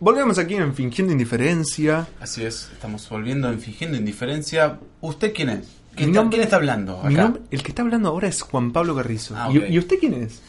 Volvemos 0.00 0.38
aquí 0.38 0.54
en 0.54 0.74
Fingiendo 0.74 1.12
Indiferencia. 1.12 2.08
Así 2.20 2.42
es, 2.44 2.70
estamos 2.72 3.06
volviendo 3.08 3.50
en 3.50 3.60
Fingiendo 3.60 3.98
Indiferencia. 3.98 4.78
¿Usted 5.02 5.32
quién 5.34 5.50
es? 5.50 5.68
¿Quién, 5.94 6.10
está, 6.10 6.28
quién 6.30 6.42
está 6.42 6.56
hablando 6.56 6.98
acá? 7.00 7.10
nombre- 7.10 7.42
el 7.50 7.62
que 7.62 7.68
está 7.68 7.82
hablando 7.82 8.08
ahora 8.08 8.28
es 8.28 8.40
Juan 8.42 8.72
Pablo 8.72 8.94
Carrizo. 8.96 9.34
Ah, 9.36 9.50
¿Y- 9.52 9.58
ok. 9.58 9.64
¿Y, 9.68 9.78
usted 9.78 9.98
quién 9.98 10.14
es? 10.14 10.40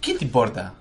¿Qué 0.00 0.14
te 0.14 0.24
importa? 0.24 0.72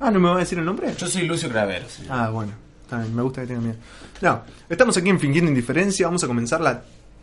Ah, 0.00 0.10
¿no 0.10 0.18
me 0.18 0.28
va 0.28 0.36
a 0.36 0.38
decir 0.40 0.58
el 0.58 0.64
nombre? 0.64 0.92
Yo 0.98 1.06
soy 1.06 1.22
Lucio 1.26 1.48
Cravero, 1.48 1.88
señor. 1.88 2.10
Ah, 2.12 2.30
bueno. 2.30 2.52
Bien, 2.90 3.14
me 3.14 3.22
gusta 3.22 3.42
que 3.42 3.46
tenga 3.46 3.60
miedo. 3.60 3.76
No, 4.20 4.42
estamos 4.68 4.96
aquí 4.96 5.08
en 5.08 5.20
Fingiendo 5.20 5.48
Indiferencia. 5.50 6.06
Vamos 6.06 6.24
a 6.24 6.26
comenzar 6.26 6.60
la 6.60 6.82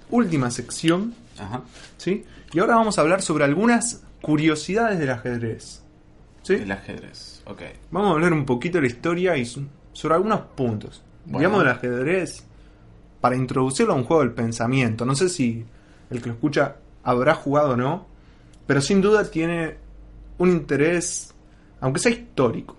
última 0.09 0.49
sección. 0.51 1.13
Ajá. 1.37 1.61
¿Sí? 1.97 2.23
Y 2.53 2.59
ahora 2.59 2.75
vamos 2.77 2.97
a 2.97 3.01
hablar 3.01 3.21
sobre 3.21 3.43
algunas 3.43 4.01
curiosidades 4.21 4.97
del 4.99 5.09
ajedrez. 5.11 5.81
¿Sí? 6.43 6.53
El 6.53 6.71
ajedrez, 6.71 7.41
ok. 7.45 7.61
Vamos 7.91 8.09
a 8.09 8.13
hablar 8.13 8.31
un 8.33 8.45
poquito 8.45 8.77
de 8.77 8.83
la 8.83 8.87
historia 8.87 9.35
y 9.37 9.45
sobre 9.99 10.15
algunos 10.15 10.41
puntos. 10.55 11.01
Bueno. 11.25 11.39
Digamos 11.39 11.59
del 11.59 11.67
ajedrez 11.69 12.43
para 13.19 13.35
introducirlo 13.35 13.93
a 13.93 13.95
un 13.97 14.05
juego 14.05 14.23
del 14.23 14.31
pensamiento. 14.31 15.05
No 15.05 15.13
sé 15.13 15.27
si 15.27 15.65
el 16.09 16.21
que 16.21 16.27
lo 16.29 16.35
escucha 16.35 16.75
habrá 17.03 17.35
jugado 17.35 17.71
o 17.71 17.75
no, 17.75 18.07
pero 18.65 18.79
sin 18.81 19.01
duda 19.01 19.29
tiene 19.29 19.75
un 20.37 20.49
interés, 20.49 21.33
aunque 21.81 21.99
sea 21.99 22.11
histórico, 22.13 22.77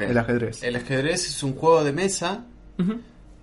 el 0.00 0.18
ajedrez. 0.18 0.62
El 0.62 0.76
ajedrez 0.76 1.26
es 1.28 1.42
un 1.42 1.54
juego 1.54 1.82
de 1.82 1.92
mesa. 1.92 2.44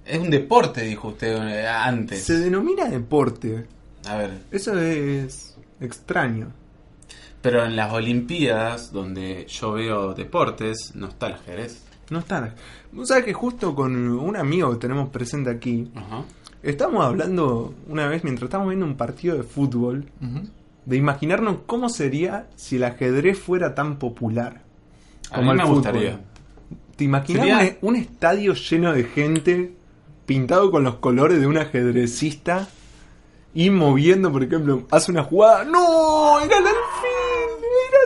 Es 0.05 0.19
un 0.19 0.29
deporte, 0.29 0.81
dijo 0.81 1.07
usted 1.09 1.35
eh, 1.35 1.67
antes. 1.67 2.21
Se 2.23 2.37
denomina 2.37 2.85
deporte. 2.85 3.65
A 4.07 4.17
ver, 4.17 4.31
Eso 4.51 4.77
es 4.79 5.57
extraño. 5.81 6.51
pero 7.41 7.65
en 7.65 7.75
las 7.75 7.91
Olimpiadas, 7.91 8.91
donde 8.91 9.47
yo 9.47 9.73
veo 9.73 10.13
deportes, 10.13 10.91
no 10.93 11.07
está 11.07 11.27
el 11.27 11.33
ajedrez. 11.33 11.84
No 12.09 12.19
está. 12.19 12.53
Vos 12.91 13.07
sabés 13.07 13.25
que 13.25 13.33
justo 13.33 13.73
con 13.75 13.95
un 13.95 14.35
amigo 14.37 14.71
que 14.71 14.77
tenemos 14.77 15.09
presente 15.09 15.49
aquí, 15.49 15.91
Ajá. 15.95 16.23
Estamos 16.63 17.05
hablando 17.05 17.75
una 17.87 18.07
vez 18.07 18.23
mientras 18.23 18.47
estábamos 18.47 18.69
viendo 18.71 18.87
un 18.87 18.95
partido 18.97 19.37
de 19.37 19.43
fútbol 19.43 20.05
de 20.85 20.97
imaginarnos 20.97 21.57
cómo 21.67 21.89
sería 21.89 22.47
si 22.55 22.77
el 22.77 22.85
ajedrez 22.85 23.37
fuera 23.39 23.75
tan 23.75 23.97
popular. 23.99 24.63
A 25.31 25.41
mí 25.41 25.53
me 25.53 25.63
gustaría. 25.65 26.19
¿Te 26.95 27.03
imaginas 27.03 27.41
Sería- 27.45 27.77
un, 27.81 27.89
un 27.89 27.95
estadio 27.97 28.53
lleno 28.55 28.93
de 28.93 29.03
gente 29.03 29.75
pintado 30.25 30.71
con 30.71 30.83
los 30.83 30.95
colores 30.95 31.39
de 31.39 31.45
un 31.45 31.57
ajedrecista 31.57 32.67
y 33.53 33.69
moviendo, 33.69 34.31
por 34.31 34.43
ejemplo, 34.43 34.87
hace 34.89 35.11
una 35.11 35.23
jugada? 35.23 35.65
¡No! 35.65 36.39
¡Era 36.39 36.57
el 36.57 36.65
alfil! 36.65 37.65
¡Era 37.89 37.99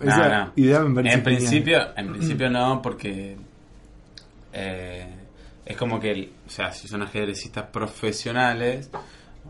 No, 0.00 0.28
no. 0.28 0.52
idea 0.56 0.80
me 0.80 0.94
parece 0.94 1.14
En 1.18 1.24
genial. 1.24 1.38
principio, 1.38 1.78
en 1.96 2.08
principio 2.12 2.50
no, 2.50 2.80
porque 2.82 3.36
eh, 4.52 5.06
es 5.66 5.76
como 5.76 6.00
que, 6.00 6.10
el- 6.12 6.32
o 6.46 6.50
sea, 6.50 6.72
si 6.72 6.88
son 6.88 7.02
ajedrecistas 7.02 7.64
profesionales, 7.66 8.90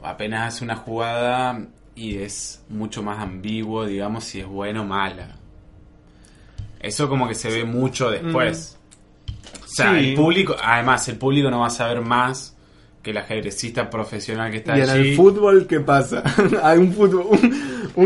apenas 0.03 0.55
hace 0.55 0.65
una 0.65 0.77
jugada 0.77 1.61
y 1.95 2.19
es 2.19 2.63
mucho 2.69 3.03
más 3.03 3.19
ambiguo, 3.19 3.85
digamos, 3.87 4.25
si 4.25 4.41
es 4.41 4.47
buena 4.47 4.83
o 4.83 4.85
mala. 4.85 5.37
Eso 6.81 7.09
como 7.09 7.27
que 7.29 7.35
se 7.35 7.51
ve 7.51 7.65
mucho 7.65 8.11
después. 8.11 8.77
O 9.65 9.67
sea, 9.69 9.93
Mm. 9.93 9.99
Sí. 9.99 10.09
el 10.11 10.15
público, 10.15 10.57
además, 10.63 11.09
el 11.09 11.17
público 11.19 11.51
no 11.51 11.61
va 11.61 11.67
a 11.67 11.71
saber 11.71 12.01
más 12.01 12.57
que 13.03 13.11
el 13.11 13.17
ajedrecista 13.19 13.89
profesional 13.89 14.51
que 14.51 14.59
está 14.59 14.77
Y 14.79 14.83
en 14.83 14.91
allí. 14.91 15.09
el 15.11 15.17
fútbol, 15.17 15.67
¿qué 15.67 15.81
pasa? 15.81 16.23
Hay 16.63 16.79
un 16.79 16.93
fútbol, 16.93 17.27
un- 17.31 17.55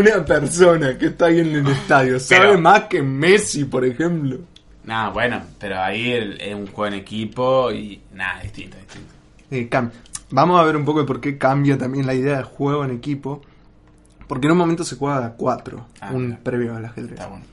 una 0.01 0.25
persona 0.25 0.97
que 0.99 1.07
está 1.07 1.27
ahí 1.27 1.41
en 1.41 1.55
el 1.57 1.67
estadio, 1.69 2.19
sabe 2.21 2.41
Pero- 2.49 2.61
más 2.61 2.83
que 2.84 3.03
Messi, 3.03 3.65
por 3.65 3.84
ejemplo. 3.84 4.39
Nada, 4.84 5.11
bueno, 5.11 5.41
pero 5.61 5.81
ahí 5.81 6.12
es 6.41 6.55
un 6.55 6.67
juego 6.67 6.87
en 6.89 6.95
equipo 7.01 7.71
y 7.71 8.01
nada, 8.15 8.43
distinto, 8.43 8.77
distinto. 8.79 9.12
Eh, 9.51 9.91
Vamos 10.31 10.59
a 10.61 10.65
ver 10.65 10.77
un 10.77 10.84
poco 10.84 11.01
de 11.01 11.06
por 11.06 11.21
qué 11.21 11.37
cambia 11.39 11.77
también 11.78 12.06
la 12.06 12.15
idea 12.15 12.39
de 12.39 12.43
juego 12.43 12.84
en 12.84 12.91
equipo. 12.91 13.43
Porque 14.27 14.47
en 14.47 14.53
un 14.53 14.59
momento 14.59 14.83
se 14.83 14.97
juega 14.97 15.25
a 15.25 15.33
cuatro, 15.34 15.87
Ah, 16.00 16.11
un 16.12 16.39
previo 16.43 16.75
al 16.75 16.84
ajedrez. 16.87 17.12
Está 17.12 17.27
bueno. 17.28 17.45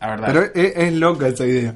La 0.00 0.06
verdad. 0.08 0.26
Pero 0.28 0.42
es, 0.54 0.76
es 0.76 0.92
loca 0.94 1.26
esa 1.28 1.44
idea. 1.46 1.74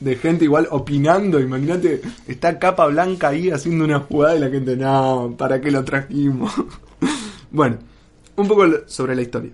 De 0.00 0.16
gente 0.16 0.44
igual 0.44 0.68
opinando, 0.70 1.40
imagínate, 1.40 2.02
está 2.28 2.58
capa 2.58 2.86
blanca 2.86 3.28
ahí 3.28 3.50
haciendo 3.50 3.84
una 3.84 4.00
jugada 4.00 4.36
y 4.36 4.40
la 4.40 4.50
gente, 4.50 4.76
no, 4.76 5.34
¿para 5.38 5.60
qué 5.60 5.70
lo 5.70 5.84
trajimos? 5.84 6.52
bueno, 7.50 7.78
un 8.36 8.46
poco 8.48 8.64
sobre 8.86 9.14
la 9.16 9.22
historia. 9.22 9.52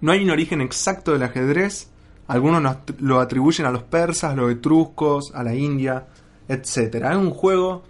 No 0.00 0.10
hay 0.12 0.24
un 0.24 0.30
origen 0.30 0.60
exacto 0.60 1.12
del 1.12 1.22
ajedrez, 1.22 1.88
algunos 2.26 2.60
nos- 2.62 2.78
lo 3.00 3.20
atribuyen 3.20 3.66
a 3.66 3.70
los 3.70 3.84
persas, 3.84 4.34
los 4.36 4.50
etruscos, 4.50 5.30
a 5.34 5.44
la 5.44 5.54
India, 5.54 6.04
etc. 6.48 6.94
Es 7.10 7.16
un 7.16 7.30
juego 7.30 7.84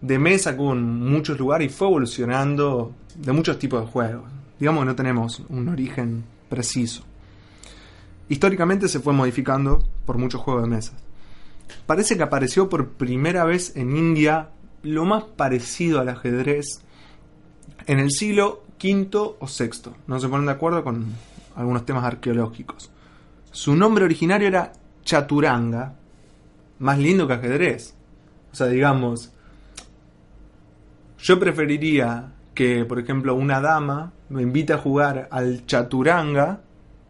de 0.00 0.18
mesa 0.18 0.54
que 0.54 0.62
hubo 0.62 0.72
en 0.72 0.82
muchos 1.10 1.38
lugares 1.38 1.70
y 1.70 1.74
fue 1.74 1.88
evolucionando 1.88 2.92
de 3.14 3.32
muchos 3.32 3.58
tipos 3.58 3.80
de 3.84 3.86
juegos. 3.92 4.24
Digamos 4.58 4.82
que 4.82 4.86
no 4.86 4.96
tenemos 4.96 5.42
un 5.50 5.68
origen 5.68 6.24
preciso 6.48 7.04
históricamente 8.28 8.88
se 8.88 9.00
fue 9.00 9.12
modificando 9.12 9.84
por 10.06 10.18
muchos 10.18 10.40
juegos 10.40 10.64
de 10.64 10.68
mesa. 10.68 10.92
Parece 11.86 12.16
que 12.16 12.22
apareció 12.22 12.68
por 12.68 12.90
primera 12.90 13.44
vez 13.44 13.76
en 13.76 13.96
India 13.96 14.50
lo 14.82 15.04
más 15.04 15.24
parecido 15.24 16.00
al 16.00 16.08
ajedrez 16.08 16.82
en 17.86 17.98
el 17.98 18.10
siglo 18.10 18.62
V 18.82 19.08
o 19.12 19.46
VI. 19.46 19.90
No 20.06 20.20
se 20.20 20.28
ponen 20.28 20.46
de 20.46 20.52
acuerdo 20.52 20.84
con 20.84 21.06
algunos 21.56 21.84
temas 21.84 22.04
arqueológicos. 22.04 22.90
Su 23.50 23.74
nombre 23.74 24.04
originario 24.04 24.46
era 24.46 24.72
Chaturanga, 25.04 25.94
más 26.78 26.98
lindo 26.98 27.26
que 27.26 27.34
ajedrez. 27.34 27.94
O 28.52 28.54
sea, 28.54 28.66
digamos, 28.68 29.32
yo 31.18 31.40
preferiría 31.40 32.32
que, 32.54 32.84
por 32.84 32.98
ejemplo, 32.98 33.34
una 33.34 33.60
dama 33.60 34.12
me 34.28 34.42
invite 34.42 34.72
a 34.72 34.78
jugar 34.78 35.28
al 35.30 35.66
Chaturanga 35.66 36.60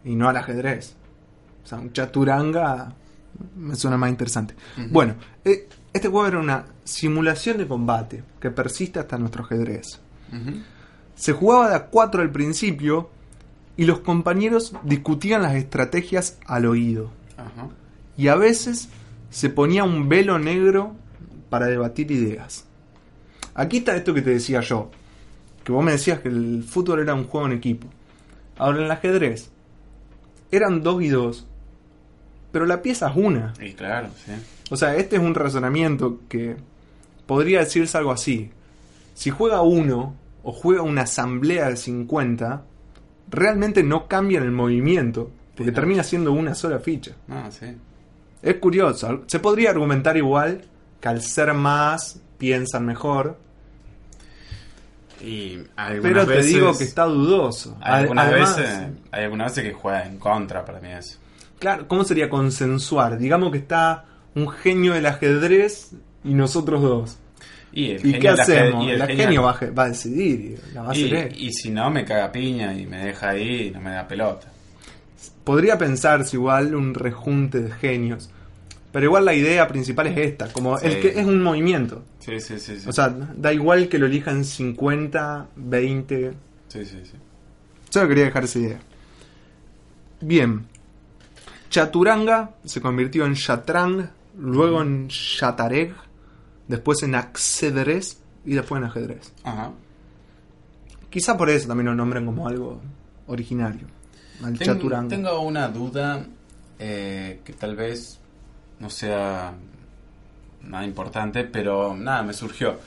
y 0.04 0.14
no 0.14 0.28
al 0.28 0.36
ajedrez. 0.36 0.97
O 1.68 1.70
sea, 1.70 1.78
un 1.80 1.92
Chaturanga 1.92 2.94
me 3.56 3.76
suena 3.76 3.98
más 3.98 4.08
interesante. 4.08 4.54
Bueno, 4.90 5.16
eh, 5.44 5.68
este 5.92 6.08
juego 6.08 6.26
era 6.26 6.38
una 6.38 6.64
simulación 6.82 7.58
de 7.58 7.68
combate 7.68 8.24
que 8.40 8.50
persiste 8.50 8.98
hasta 8.98 9.18
nuestro 9.18 9.44
ajedrez. 9.44 10.00
Se 11.14 11.34
jugaba 11.34 11.68
de 11.68 11.76
a 11.76 11.84
cuatro 11.88 12.22
al 12.22 12.30
principio 12.30 13.10
y 13.76 13.84
los 13.84 14.00
compañeros 14.00 14.72
discutían 14.82 15.42
las 15.42 15.56
estrategias 15.56 16.38
al 16.46 16.64
oído. 16.64 17.10
Y 18.16 18.28
a 18.28 18.34
veces 18.34 18.88
se 19.28 19.50
ponía 19.50 19.84
un 19.84 20.08
velo 20.08 20.38
negro 20.38 20.96
para 21.50 21.66
debatir 21.66 22.10
ideas. 22.10 22.64
Aquí 23.54 23.78
está 23.78 23.94
esto 23.94 24.14
que 24.14 24.22
te 24.22 24.30
decía 24.30 24.62
yo, 24.62 24.90
que 25.64 25.72
vos 25.72 25.84
me 25.84 25.92
decías 25.92 26.20
que 26.20 26.28
el 26.28 26.64
fútbol 26.66 27.00
era 27.00 27.12
un 27.12 27.24
juego 27.24 27.46
en 27.46 27.52
equipo. 27.52 27.88
Ahora 28.56 28.78
en 28.78 28.84
el 28.84 28.90
ajedrez 28.90 29.50
eran 30.50 30.82
dos 30.82 31.02
y 31.02 31.08
dos, 31.08 31.46
pero 32.58 32.66
la 32.66 32.82
pieza 32.82 33.08
es 33.10 33.16
una. 33.16 33.54
Y 33.60 33.72
claro, 33.74 34.08
sí. 34.26 34.32
O 34.70 34.76
sea, 34.76 34.96
este 34.96 35.14
es 35.14 35.22
un 35.22 35.32
razonamiento 35.36 36.18
que 36.28 36.56
podría 37.24 37.60
decirse 37.60 37.96
algo 37.96 38.10
así. 38.10 38.50
Si 39.14 39.30
juega 39.30 39.62
uno 39.62 40.16
o 40.42 40.52
juega 40.52 40.82
una 40.82 41.02
asamblea 41.02 41.68
de 41.70 41.76
50, 41.76 42.64
realmente 43.30 43.84
no 43.84 44.08
cambian 44.08 44.42
el 44.42 44.50
movimiento, 44.50 45.30
porque 45.54 45.70
Sí, 45.70 45.70
no. 45.70 45.74
termina 45.74 46.02
siendo 46.02 46.32
una 46.32 46.56
sola 46.56 46.80
ficha. 46.80 47.12
No, 47.28 47.48
sí. 47.52 47.66
Es 48.42 48.56
curioso, 48.56 49.22
se 49.26 49.38
podría 49.38 49.70
argumentar 49.70 50.16
igual 50.16 50.62
que 51.00 51.08
al 51.08 51.22
ser 51.22 51.54
más 51.54 52.20
piensan 52.38 52.84
mejor, 52.86 53.38
Y 55.20 55.58
algunas 55.76 56.02
pero 56.02 56.26
te 56.26 56.32
veces, 56.34 56.52
digo 56.54 56.76
que 56.76 56.84
está 56.84 57.04
dudoso. 57.04 57.76
hay 57.80 58.02
algunas 58.02 58.26
Además, 58.26 58.56
veces, 58.56 58.78
hay 59.12 59.24
algunas 59.24 59.50
veces 59.52 59.64
que 59.72 59.78
juega 59.78 60.06
en 60.06 60.18
contra 60.18 60.64
para 60.64 60.80
mí 60.80 60.88
eso. 60.90 61.18
Claro, 61.58 61.88
¿cómo 61.88 62.04
sería 62.04 62.28
consensuar? 62.30 63.18
Digamos 63.18 63.50
que 63.52 63.58
está 63.58 64.04
un 64.34 64.48
genio 64.48 64.94
del 64.94 65.06
ajedrez 65.06 65.92
y 66.24 66.34
nosotros 66.34 66.82
dos. 66.82 67.18
Y, 67.72 67.90
el 67.90 67.98
¿Y 68.06 68.12
genio 68.12 68.20
qué 68.20 68.28
hacemos? 68.28 68.84
y 68.86 68.90
El, 68.90 69.00
el 69.02 69.16
genio 69.16 69.42
va 69.42 69.50
a, 69.52 69.70
va 69.70 69.82
a 69.84 69.88
decidir, 69.88 70.58
y 70.70 70.74
la 70.74 70.82
va 70.82 70.88
a 70.88 70.92
hacer 70.92 71.06
y, 71.06 71.14
él. 71.16 71.34
y 71.36 71.52
si 71.52 71.70
no, 71.70 71.90
me 71.90 72.04
caga 72.04 72.32
piña 72.32 72.72
y 72.74 72.86
me 72.86 73.04
deja 73.06 73.30
ahí 73.30 73.66
y 73.66 73.70
no 73.70 73.80
me 73.80 73.90
da 73.90 74.06
pelota. 74.08 74.48
Podría 75.44 75.76
pensarse 75.78 76.36
igual 76.36 76.74
un 76.74 76.94
rejunte 76.94 77.60
de 77.60 77.70
genios. 77.72 78.30
Pero 78.90 79.04
igual 79.04 79.26
la 79.26 79.34
idea 79.34 79.68
principal 79.68 80.06
es 80.06 80.16
esta, 80.16 80.50
como 80.52 80.78
Sí. 80.78 80.86
el 80.86 81.00
que 81.00 81.08
es 81.20 81.26
un 81.26 81.42
movimiento. 81.42 82.04
Sí, 82.20 82.40
sí, 82.40 82.58
sí. 82.58 82.80
sí. 82.80 82.88
O 82.88 82.92
sea, 82.92 83.08
da 83.36 83.52
igual 83.52 83.88
que 83.88 83.98
lo 83.98 84.06
elijan 84.06 84.44
50, 84.44 85.48
20. 85.56 86.32
sí, 86.68 86.84
sí, 86.86 87.00
sí. 87.04 87.12
Solo 87.90 88.08
quería 88.08 88.24
dejar 88.24 88.44
esa 88.44 88.58
idea. 88.58 88.78
Bien. 90.20 90.66
Chaturanga 91.70 92.50
se 92.64 92.80
convirtió 92.80 93.24
en 93.26 93.34
Shatrang, 93.34 94.10
luego 94.38 94.82
en 94.82 95.08
Shatareg, 95.08 95.94
después 96.66 97.02
en 97.02 97.14
Ajedrez 97.14 98.18
y 98.44 98.54
después 98.54 98.80
en 98.80 98.86
ajedrez. 98.86 99.32
Ajá. 99.44 99.72
Quizá 101.10 101.36
por 101.36 101.50
eso 101.50 101.68
también 101.68 101.86
lo 101.86 101.94
nombran 101.94 102.24
como 102.26 102.46
algo 102.48 102.80
originario. 103.26 103.86
Al 104.44 104.56
Ten- 104.58 104.66
Chaturanga. 104.68 105.08
tengo 105.08 105.40
una 105.40 105.68
duda 105.68 106.24
eh, 106.78 107.40
que 107.44 107.52
tal 107.54 107.74
vez 107.76 108.18
no 108.78 108.88
sea 108.90 109.52
nada 110.62 110.84
importante, 110.84 111.44
pero 111.44 111.94
nada, 111.96 112.22
me 112.22 112.32
surgió. 112.32 112.78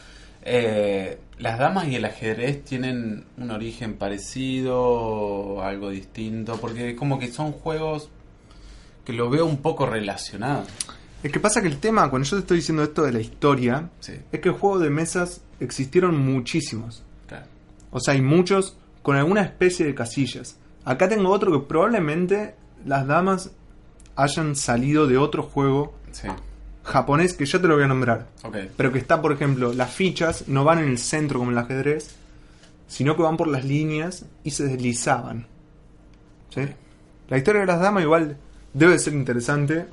Eh, 0.44 1.20
¿Las 1.40 1.60
damas 1.60 1.88
y 1.88 1.96
el 1.96 2.06
ajedrez 2.06 2.64
tienen 2.64 3.26
un 3.38 3.52
origen 3.52 3.96
parecido 3.96 5.64
algo 5.64 5.90
distinto? 5.90 6.58
Porque 6.58 6.96
como 6.96 7.20
que 7.20 7.32
son 7.32 7.52
juegos 7.52 8.10
que 9.06 9.14
los 9.14 9.30
veo 9.32 9.46
un 9.46 9.58
poco 9.58 9.86
relacionados. 9.86 10.68
Es 11.24 11.32
que 11.32 11.40
pasa 11.40 11.62
que 11.62 11.68
el 11.68 11.78
tema, 11.78 12.10
cuando 12.10 12.28
yo 12.28 12.38
te 12.38 12.42
estoy 12.42 12.58
diciendo 12.58 12.84
esto 12.84 13.04
de 13.04 13.12
la 13.12 13.20
historia, 13.20 13.90
Sí, 14.00 14.14
es 14.32 14.40
que 14.40 14.50
juegos 14.50 14.82
de 14.82 14.90
mesas 14.90 15.42
existieron 15.60 16.18
muchísimos. 16.18 17.04
claro. 17.28 17.46
O 17.92 18.00
sea, 18.00 18.14
hay 18.16 18.22
muchos 18.22 18.76
con 19.04 19.16
alguna 19.18 19.42
especie 19.42 19.86
de 19.86 19.94
casillas. 19.96 20.58
Acá 20.86 21.08
tengo 21.10 21.30
otro 21.30 21.52
que 21.52 21.68
probablemente 21.68 22.56
las 22.86 23.06
damas 23.06 23.52
hayan 24.16 24.56
salido 24.56 25.08
de 25.08 25.18
otro 25.18 25.44
juego 25.44 25.94
Sí, 26.12 26.28
japonés 26.84 27.34
que 27.34 27.46
ya 27.46 27.62
te 27.62 27.68
lo 27.68 27.76
voy 27.76 27.84
a 27.84 27.88
nombrar. 27.88 28.28
Pero 28.76 28.92
que 28.92 28.98
está, 29.00 29.22
por 29.22 29.32
ejemplo, 29.32 29.72
las 29.74 29.92
fichas 29.94 30.48
no 30.48 30.64
van 30.64 30.80
en 30.80 30.86
el 30.90 30.98
centro 30.98 31.40
como 31.40 31.52
en 31.52 31.58
el 31.58 31.64
ajedrez, 31.64 32.16
sino 32.88 33.16
que 33.16 33.22
van 33.24 33.38
por 33.38 33.48
las 33.48 33.64
líneas 33.64 34.26
y 34.44 34.52
se 34.52 34.66
deslizaban. 34.66 35.46
¿Sí? 36.50 36.62
La 37.30 37.38
historia 37.38 37.62
de 37.62 37.68
las 37.68 37.80
damas 37.80 38.04
igual 38.04 38.38
debe 38.74 38.98
ser 39.00 39.14
interesante, 39.14 39.86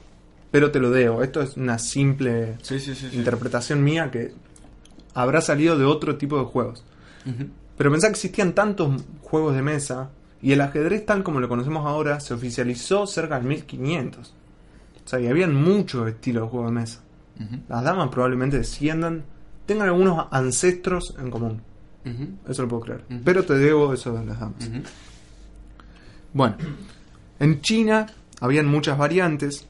pero 0.51 0.71
te 0.71 0.81
lo 0.81 0.91
debo. 0.91 1.23
Esto 1.23 1.41
es 1.43 1.57
una 1.57 1.79
simple 1.79 2.57
Sí, 2.63 2.79
sí, 2.81 2.95
sí. 2.95 3.09
sí. 3.11 3.17
interpretación 3.17 3.83
mía 3.85 4.11
que 4.11 4.33
habrá 5.15 5.41
salido 5.41 5.77
de 5.79 5.85
otro 5.85 6.17
tipo 6.17 6.39
de 6.39 6.45
juegos. 6.45 6.85
Pero 7.77 7.91
pensá 7.91 8.07
que 8.09 8.13
existían 8.13 8.55
tantos 8.55 9.03
juegos 9.23 9.55
de 9.55 9.63
mesa 9.63 10.11
y 10.41 10.53
el 10.53 10.61
ajedrez 10.63 11.05
tal 11.05 11.23
como 11.23 11.41
lo 11.41 11.49
conocemos 11.49 11.85
ahora 11.87 12.21
se 12.21 12.33
oficializó 12.35 13.07
cerca 13.07 13.37
del 13.39 13.47
1500. 13.49 14.29
O 15.05 15.09
sea, 15.09 15.21
y 15.21 15.27
habían 15.27 15.55
muchos 15.55 16.09
estilos 16.09 16.45
de 16.45 16.49
juegos 16.49 16.71
de 16.71 16.75
mesa. 16.75 17.01
Las 17.69 17.85
damas 17.85 18.09
probablemente 18.09 18.59
desciendan, 18.59 19.25
tengan 19.67 19.89
algunos 19.89 20.27
ancestros 20.31 21.15
en 21.19 21.31
común. 21.31 21.61
Eso 22.49 22.63
lo 22.63 22.69
puedo 22.69 22.83
creer. 22.83 23.05
Pero 23.25 23.45
te 23.45 23.55
debo 23.55 23.93
eso 23.93 24.13
de 24.15 24.25
las 24.25 24.41
damas. 24.41 24.71
Bueno, 26.33 26.57
en 27.39 27.61
China 27.61 28.07
habían 28.41 28.67
muchas 28.67 28.97
variantes. 28.99 29.67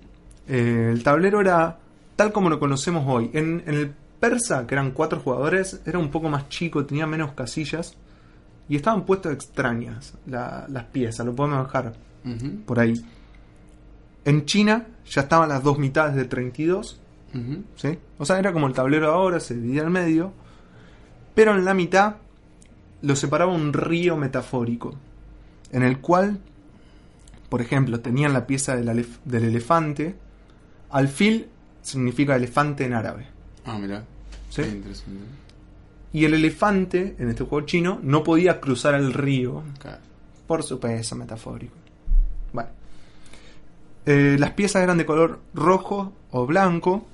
Eh, 0.46 0.90
el 0.92 1.02
tablero 1.02 1.40
era 1.40 1.78
tal 2.16 2.32
como 2.32 2.50
lo 2.50 2.58
conocemos 2.58 3.04
hoy. 3.06 3.30
En, 3.32 3.62
en 3.66 3.74
el 3.74 3.94
persa, 4.20 4.66
que 4.66 4.74
eran 4.74 4.90
cuatro 4.92 5.20
jugadores, 5.20 5.80
era 5.86 5.98
un 5.98 6.10
poco 6.10 6.28
más 6.28 6.48
chico, 6.48 6.84
tenía 6.84 7.06
menos 7.06 7.32
casillas. 7.32 7.96
Y 8.68 8.76
estaban 8.76 9.04
puestas 9.06 9.32
extrañas 9.32 10.14
la- 10.26 10.66
las 10.68 10.84
piezas, 10.84 11.24
lo 11.24 11.34
podemos 11.34 11.64
dejar 11.66 11.94
por 12.66 12.78
ahí. 12.80 12.94
En 14.24 14.44
China 14.44 14.86
ya 15.06 15.22
estaban 15.22 15.48
las 15.48 15.62
dos 15.62 15.78
mitades 15.78 16.14
de 16.14 16.26
32, 16.26 17.00
Ujú. 17.34 17.62
¿sí? 17.76 17.98
O 18.18 18.24
sea, 18.26 18.38
era 18.38 18.52
como 18.52 18.66
el 18.66 18.74
tablero 18.74 19.10
ahora, 19.10 19.40
se 19.40 19.54
dividía 19.54 19.82
al 19.82 19.90
medio. 19.90 20.32
Pero 21.34 21.54
en 21.54 21.64
la 21.64 21.72
mitad 21.72 22.16
lo 23.00 23.16
separaba 23.16 23.52
un 23.52 23.72
río 23.72 24.16
metafórico, 24.16 24.94
en 25.72 25.82
el 25.82 26.00
cual, 26.00 26.38
por 27.48 27.60
ejemplo, 27.62 28.00
tenían 28.00 28.32
la 28.32 28.46
pieza 28.46 28.76
del, 28.76 28.88
alef- 28.88 29.18
del 29.24 29.44
elefante. 29.44 30.14
Alfil 30.90 31.48
significa 31.82 32.36
elefante 32.36 32.84
en 32.84 32.94
árabe. 32.94 33.26
Ah, 33.64 33.78
mira. 33.78 34.04
¿sí? 34.50 34.62
Qué 34.62 34.68
interesante. 34.68 35.20
Y 36.12 36.24
el 36.24 36.34
elefante, 36.34 37.16
en 37.18 37.28
este 37.28 37.44
juego 37.44 37.66
chino, 37.66 38.00
no 38.02 38.24
podía 38.24 38.60
cruzar 38.60 38.94
el 38.94 39.12
río 39.12 39.62
por 40.46 40.62
su 40.62 40.80
peso 40.80 41.16
metafórico. 41.16 41.74
Bueno. 42.52 42.70
Eh, 44.06 44.36
las 44.38 44.52
piezas 44.52 44.82
eran 44.82 44.96
de 44.96 45.04
color 45.04 45.40
rojo 45.52 46.14
o 46.30 46.46
blanco 46.46 47.06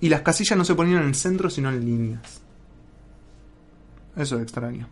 y 0.00 0.08
las 0.08 0.22
casillas 0.22 0.56
no 0.58 0.64
se 0.64 0.74
ponían 0.74 1.02
en 1.02 1.08
el 1.08 1.14
centro 1.14 1.50
sino 1.50 1.68
en 1.70 1.84
líneas. 1.84 2.40
Eso 4.16 4.36
es 4.36 4.42
extraño. 4.42 4.88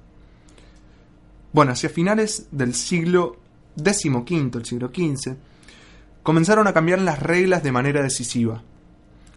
Bueno, 1.52 1.72
hacia 1.72 1.88
finales 1.88 2.46
del 2.52 2.72
siglo 2.74 3.36
XV, 3.76 4.56
el 4.56 4.64
siglo 4.64 4.88
XV, 4.88 5.34
comenzaron 6.22 6.66
a 6.66 6.72
cambiar 6.72 7.00
las 7.00 7.22
reglas 7.22 7.62
de 7.62 7.72
manera 7.72 8.02
decisiva. 8.02 8.62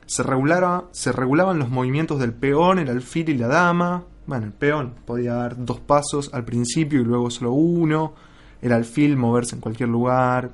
Se, 0.05 0.23
regulara- 0.23 0.85
se 0.91 1.11
regulaban 1.11 1.59
los 1.59 1.69
movimientos 1.69 2.19
del 2.19 2.33
peón, 2.33 2.79
el 2.79 2.89
alfil 2.89 3.29
y 3.29 3.37
la 3.37 3.47
dama. 3.47 4.03
Bueno, 4.25 4.45
el 4.45 4.53
peón 4.53 4.95
podía 5.05 5.33
dar 5.33 5.63
dos 5.63 5.79
pasos 5.79 6.29
al 6.33 6.45
principio 6.45 7.01
y 7.01 7.03
luego 7.05 7.29
solo 7.29 7.51
uno. 7.51 8.13
El 8.61 8.71
alfil 8.73 9.15
moverse 9.17 9.55
en 9.55 9.61
cualquier 9.61 9.89
lugar. 9.89 10.51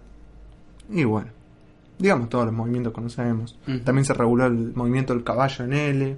Y 0.90 1.04
bueno, 1.06 1.30
digamos 1.98 2.30
todos 2.30 2.46
los 2.46 2.54
movimientos 2.54 2.92
que 2.92 2.96
conocemos. 2.96 3.58
Ujú. 3.68 3.80
También 3.80 4.06
se 4.06 4.14
reguló 4.14 4.46
el 4.46 4.74
movimiento 4.76 5.14
del 5.14 5.24
caballo 5.24 5.66
en 5.66 5.74
L. 5.74 6.18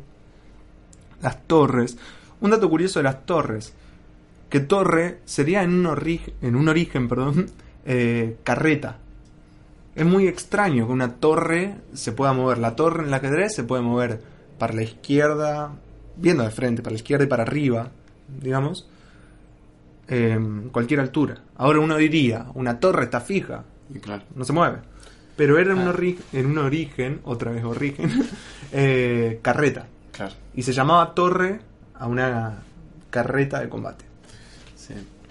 Las 1.21 1.43
torres. 1.47 1.97
Un 2.41 2.51
dato 2.51 2.69
curioso 2.69 2.99
de 2.99 3.03
las 3.03 3.25
torres. 3.25 3.73
Que 4.49 4.59
torre 4.61 5.19
sería 5.25 5.63
en 5.63 5.73
un, 5.73 5.85
ori- 5.85 6.33
en 6.41 6.55
un 6.55 6.67
origen, 6.69 7.07
perdón, 7.07 7.47
eh, 7.85 8.37
carreta. 8.43 8.97
Es 9.95 10.05
muy 10.05 10.27
extraño 10.27 10.85
que 10.87 10.93
una 10.93 11.15
torre 11.15 11.75
se 11.93 12.11
pueda 12.11 12.31
mover. 12.33 12.59
La 12.59 12.75
torre 12.75 13.01
en 13.01 13.07
el 13.07 13.13
ajedrez 13.13 13.55
se 13.55 13.63
puede 13.63 13.81
mover 13.81 14.21
para 14.59 14.73
la 14.73 14.83
izquierda, 14.83 15.71
viendo 16.15 16.43
de 16.43 16.51
frente, 16.51 16.81
para 16.81 16.93
la 16.93 16.97
izquierda 16.97 17.25
y 17.25 17.27
para 17.27 17.43
arriba, 17.43 17.89
digamos, 18.41 18.87
en 20.07 20.69
cualquier 20.69 20.99
altura. 20.99 21.41
Ahora 21.57 21.79
uno 21.79 21.97
diría, 21.97 22.45
una 22.53 22.79
torre 22.79 23.05
está 23.05 23.19
fija, 23.21 23.63
Y 23.93 23.99
claro. 23.99 24.23
no 24.35 24.45
se 24.45 24.53
mueve. 24.53 24.77
Pero 25.35 25.57
era 25.59 25.73
en, 25.73 25.79
un, 25.79 26.17
en 26.33 26.45
un 26.45 26.57
origen, 26.57 27.19
otra 27.23 27.51
vez 27.51 27.63
origen, 27.63 28.09
eh, 28.71 29.39
carreta. 29.41 29.87
Claro. 30.11 30.33
Y 30.55 30.63
se 30.63 30.73
llamaba 30.73 31.13
torre 31.13 31.59
a 31.95 32.07
una 32.07 32.59
carreta 33.09 33.59
de 33.59 33.69
combate. 33.69 34.05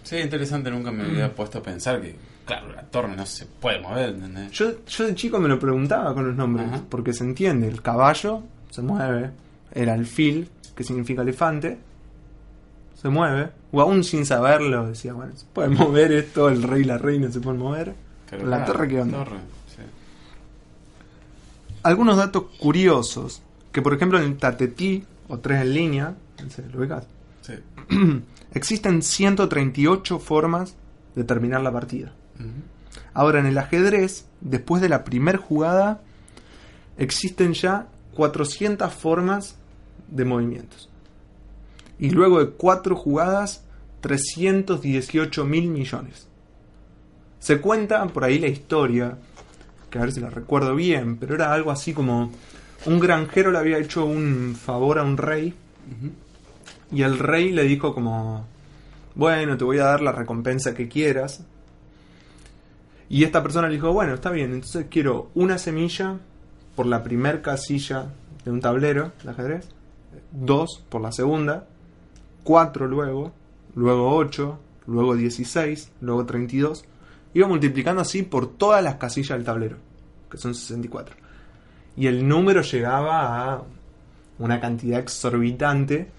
Sí. 0.06 0.17
Interesante. 0.19 0.70
Nunca 0.70 0.93
me 0.93 1.05
había 1.05 1.35
puesto 1.35 1.58
a 1.58 1.62
pensar 1.62 2.00
que, 2.00 2.14
claro, 2.44 2.73
la 2.73 2.82
torre 2.82 3.17
no 3.17 3.26
se 3.26 3.44
puede 3.47 3.81
mover, 3.81 4.11
¿entendés? 4.11 4.53
Yo, 4.53 4.85
yo 4.87 5.05
de 5.06 5.14
chico 5.17 5.41
me 5.41 5.49
lo 5.49 5.58
preguntaba 5.58 6.14
con 6.14 6.29
los 6.29 6.37
nombres, 6.37 6.69
Ajá. 6.69 6.82
porque 6.88 7.12
se 7.12 7.25
entiende, 7.25 7.67
el 7.67 7.82
caballo 7.82 8.43
se 8.70 8.82
mueve, 8.82 9.31
el 9.73 9.88
alfil, 9.88 10.49
que 10.76 10.85
significa 10.85 11.23
elefante, 11.23 11.79
se 12.94 13.08
mueve, 13.08 13.50
o 13.73 13.81
aún 13.81 14.05
sin 14.05 14.25
saberlo, 14.25 14.87
decía, 14.87 15.12
bueno, 15.12 15.32
se 15.37 15.44
puede 15.53 15.69
mover 15.70 16.12
esto, 16.12 16.49
el 16.49 16.62
rey 16.62 16.82
y 16.82 16.85
la 16.85 16.99
reina 16.99 17.31
se 17.32 17.41
pueden 17.41 17.61
mover. 17.61 17.94
Pero 18.31 18.47
la 18.47 18.58
claro, 18.58 18.73
torre 18.73 18.88
que 18.88 19.00
onda. 19.00 19.19
torre, 19.25 19.37
sí. 19.75 19.82
Algunos 21.82 22.17
datos 22.17 22.44
curiosos, 22.58 23.43
que 23.72 23.82
por 23.82 23.94
ejemplo 23.94 24.19
en 24.19 24.25
el 24.25 24.36
tatetí, 24.36 25.05
o 25.29 25.39
tres 25.39 25.63
en 25.63 25.75
línea, 25.75 26.15
¿lo 26.72 26.79
ubicás? 26.81 27.06
Sí. 27.43 27.55
Existen 28.56 29.03
138 29.03 30.19
formas 30.19 30.77
de 31.15 31.25
terminar 31.25 31.60
la 31.60 31.72
partida. 31.72 32.15
Ahora, 33.13 33.39
en 33.39 33.44
el 33.44 33.58
ajedrez, 33.58 34.25
después 34.41 34.81
de 34.81 34.89
la 34.89 35.05
primer 35.05 35.36
jugada, 35.36 36.01
existen 36.96 37.53
ya 37.53 37.89
400 38.15 38.91
formas 38.94 39.56
de 40.08 40.25
movimientos. 40.25 40.89
Y 41.98 42.08
luego 42.08 42.39
de 42.39 42.48
cuatro 42.48 42.96
jugadas, 42.96 43.63
318 44.01 45.44
mil 45.44 45.69
millones. 45.69 46.27
Se 47.39 47.60
cuenta 47.60 48.06
por 48.06 48.25
ahí 48.25 48.39
la 48.39 48.48
historia, 48.48 49.19
que 49.91 49.98
a 49.98 50.01
ver 50.01 50.13
si 50.13 50.20
la 50.20 50.31
recuerdo 50.31 50.75
bien, 50.75 51.19
pero 51.19 51.34
era 51.34 51.53
algo 51.53 51.70
así 51.70 51.93
como 51.93 52.32
un 52.86 53.01
granjero 53.01 53.51
le 53.51 53.58
había 53.58 53.77
hecho 53.77 54.06
un 54.06 54.56
favor 54.58 54.98
a 54.98 55.03
un 55.03 55.19
rey. 55.19 55.53
Y 56.90 57.02
el 57.02 57.19
rey 57.19 57.52
le 57.52 57.64
dijo 57.64 57.94
como, 57.94 58.46
bueno, 59.14 59.56
te 59.56 59.64
voy 59.64 59.78
a 59.78 59.84
dar 59.84 60.02
la 60.02 60.12
recompensa 60.12 60.74
que 60.74 60.88
quieras. 60.88 61.44
Y 63.08 63.24
esta 63.24 63.43
persona 63.43 63.69
le 63.69 63.74
dijo, 63.74 63.93
bueno, 63.93 64.14
está 64.14 64.31
bien, 64.31 64.52
entonces 64.52 64.86
quiero 64.90 65.31
una 65.34 65.58
semilla 65.58 66.19
por 66.74 66.86
la 66.86 67.02
primer 67.02 67.43
casilla 67.43 68.06
de 68.44 68.50
un 68.50 68.60
tablero 68.60 69.12
de 69.22 69.31
ajedrez, 69.31 69.69
dos 70.32 70.84
por 70.88 71.00
la 71.00 71.12
segunda, 71.12 71.66
cuatro 72.44 72.86
luego, 72.86 73.32
luego 73.74 74.14
ocho, 74.14 74.58
luego 74.86 75.14
16, 75.16 75.93
luego 76.00 76.26
32. 76.26 76.84
Iba 77.34 77.48
multiplicando 77.48 78.02
así 78.02 78.22
por 78.22 78.56
todas 78.56 78.82
las 78.82 78.96
casillas 78.96 79.36
del 79.38 79.44
tablero, 79.44 79.76
que 80.31 80.38
son 80.38 80.55
64. 80.55 81.16
Y 81.96 82.06
el 82.06 82.26
número 82.26 82.62
llegaba 82.62 83.52
a 83.55 83.62
una 84.38 84.60
cantidad 84.60 85.00
exorbitante 85.00 86.10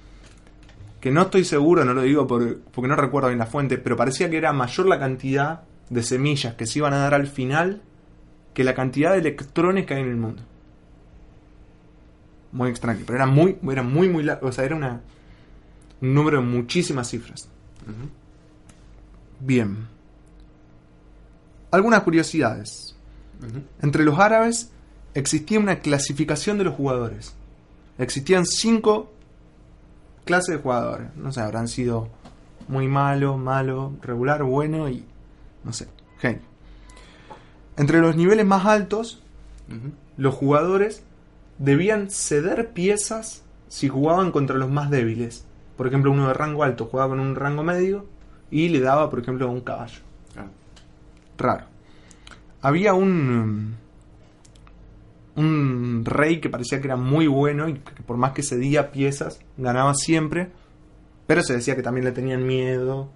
que 1.08 1.14
no 1.14 1.22
estoy 1.24 1.46
seguro, 1.46 1.86
no 1.86 1.94
lo 1.94 2.02
digo 2.02 2.28
por- 2.28 2.60
porque 2.60 2.88
no 2.90 2.96
recuerdo 2.98 3.30
bien 3.30 3.40
la 3.40 3.46
fuente, 3.46 3.78
pero 3.78 3.96
parecía 3.96 4.30
que 4.30 4.38
era 4.38 4.52
mayor 4.52 4.88
la 4.88 5.00
cantidad 5.00 5.62
de 5.90 6.04
semillas 6.04 6.56
que 6.56 6.66
se 6.66 6.80
iban 6.80 6.94
a 6.94 6.98
dar 6.98 7.14
al 7.14 7.28
final 7.28 7.82
que 8.54 8.64
la 8.66 8.74
cantidad 8.74 9.14
de 9.14 9.20
electrones 9.20 9.86
que 9.86 9.94
hay 9.94 10.02
en 10.02 10.10
el 10.10 10.18
mundo. 10.18 10.42
Muy 12.52 12.70
extraño, 12.70 13.04
pero 13.06 13.18
era 13.18 13.26
muy, 13.26 13.58
era 13.72 13.84
muy, 13.84 14.10
muy 14.10 14.24
largo, 14.24 14.48
o 14.48 14.52
sea, 14.52 14.66
era 14.66 14.76
una, 14.76 15.02
un 16.02 16.14
número 16.14 16.40
de 16.42 16.46
muchísimas 16.46 17.10
cifras. 17.10 17.48
Bien. 19.40 19.88
Algunas 21.72 22.02
curiosidades. 22.04 22.96
Entre 23.82 24.04
los 24.04 24.18
árabes 24.20 24.72
existía 25.14 25.60
una 25.60 25.80
clasificación 25.80 26.58
de 26.58 26.64
los 26.66 26.76
jugadores. 26.76 27.34
Existían 27.98 28.46
cinco 28.46 29.14
clases 30.28 30.56
de 30.56 30.62
jugadores. 30.62 31.08
No 31.16 31.32
sé, 31.32 31.42
habrán 31.42 31.68
sido 31.68 32.10
muy 32.68 32.88
malo, 32.88 33.38
malo, 33.38 33.94
regular, 34.04 34.44
bueno 34.44 34.90
y 34.90 35.04
no 35.64 35.74
sé, 35.74 35.88
genio. 36.20 36.42
Entre 37.78 38.00
los 38.00 38.16
niveles 38.16 38.46
más 38.46 38.66
altos, 38.66 39.24
los 40.18 40.36
jugadores 40.36 41.04
debían 41.58 42.10
ceder 42.10 42.72
piezas 42.72 43.44
si 43.68 43.88
jugaban 43.88 44.32
contra 44.32 44.58
los 44.58 44.70
más 44.70 44.90
débiles. 44.90 45.46
Por 45.76 45.88
ejemplo, 45.88 46.12
uno 46.12 46.28
de 46.28 46.34
rango 46.34 46.64
alto 46.64 46.86
jugaba 46.86 47.10
con 47.10 47.20
un 47.20 47.36
rango 47.36 47.64
medio 47.64 48.06
y 48.50 48.70
le 48.70 48.80
daba, 48.80 49.10
por 49.10 49.20
ejemplo, 49.20 49.48
a 49.48 49.50
un 49.50 49.62
caballo. 49.62 50.00
Claro. 50.34 50.50
Raro. 51.38 51.66
Había 52.62 52.94
un 52.94 53.76
un 55.38 56.04
rey 56.04 56.42
que 56.42 56.50
parecía 56.50 56.82
que 56.82 56.88
era 56.88 56.96
muy 56.98 57.28
bueno 57.28 57.70
y 57.70 57.76
que 57.76 58.04
por 58.04 58.18
más 58.18 58.32
que 58.34 58.42
cedía 58.42 58.92
piezas 58.92 59.40
ganaba 59.56 59.94
siempre, 59.94 60.50
pero 61.28 61.44
se 61.44 61.54
decía 61.54 61.76
que 61.76 61.84
también 61.84 62.06
le 62.06 62.12
tenían 62.12 62.46
miedo 62.46 63.10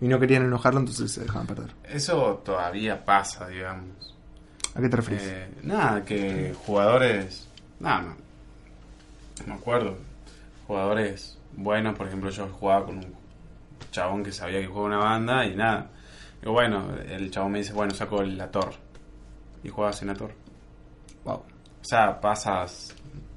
y 0.00 0.08
no 0.08 0.18
querían 0.18 0.44
enojarlo, 0.44 0.80
entonces 0.80 1.12
se 1.12 1.22
dejaban 1.22 1.46
perder. 1.46 1.70
Eso 1.84 2.42
todavía 2.44 3.04
pasa, 3.04 3.46
digamos. 3.48 4.16
¿A 4.74 4.80
qué 4.80 4.88
te 4.88 4.96
refieres? 4.96 5.26
Eh, 5.26 5.48
nada, 5.62 6.04
que 6.04 6.54
jugadores. 6.66 7.48
Nada, 7.78 8.02
no. 8.02 8.16
No 9.40 9.46
me 9.46 9.54
acuerdo. 9.54 9.96
Jugadores 10.66 11.38
buenos, 11.56 11.96
por 11.96 12.06
ejemplo, 12.06 12.30
yo 12.30 12.48
jugaba 12.48 12.86
con 12.86 12.98
un 12.98 13.14
chabón 13.90 14.24
que 14.24 14.32
sabía 14.32 14.60
que 14.60 14.66
jugaba 14.66 14.86
una 14.86 14.98
banda 14.98 15.46
y 15.46 15.54
nada. 15.54 15.90
Digo, 16.40 16.52
bueno, 16.52 16.94
el 17.08 17.30
chabón 17.30 17.52
me 17.52 17.58
dice, 17.58 17.72
bueno, 17.72 17.94
saco 17.94 18.22
la 18.22 18.50
torre. 18.50 18.76
Y 19.62 19.68
jugabas 19.68 20.00
en 20.02 20.08
la 20.08 20.14
torre. 20.14 20.34
O 21.80 21.84
sea, 21.84 22.20
pasas. 22.20 22.94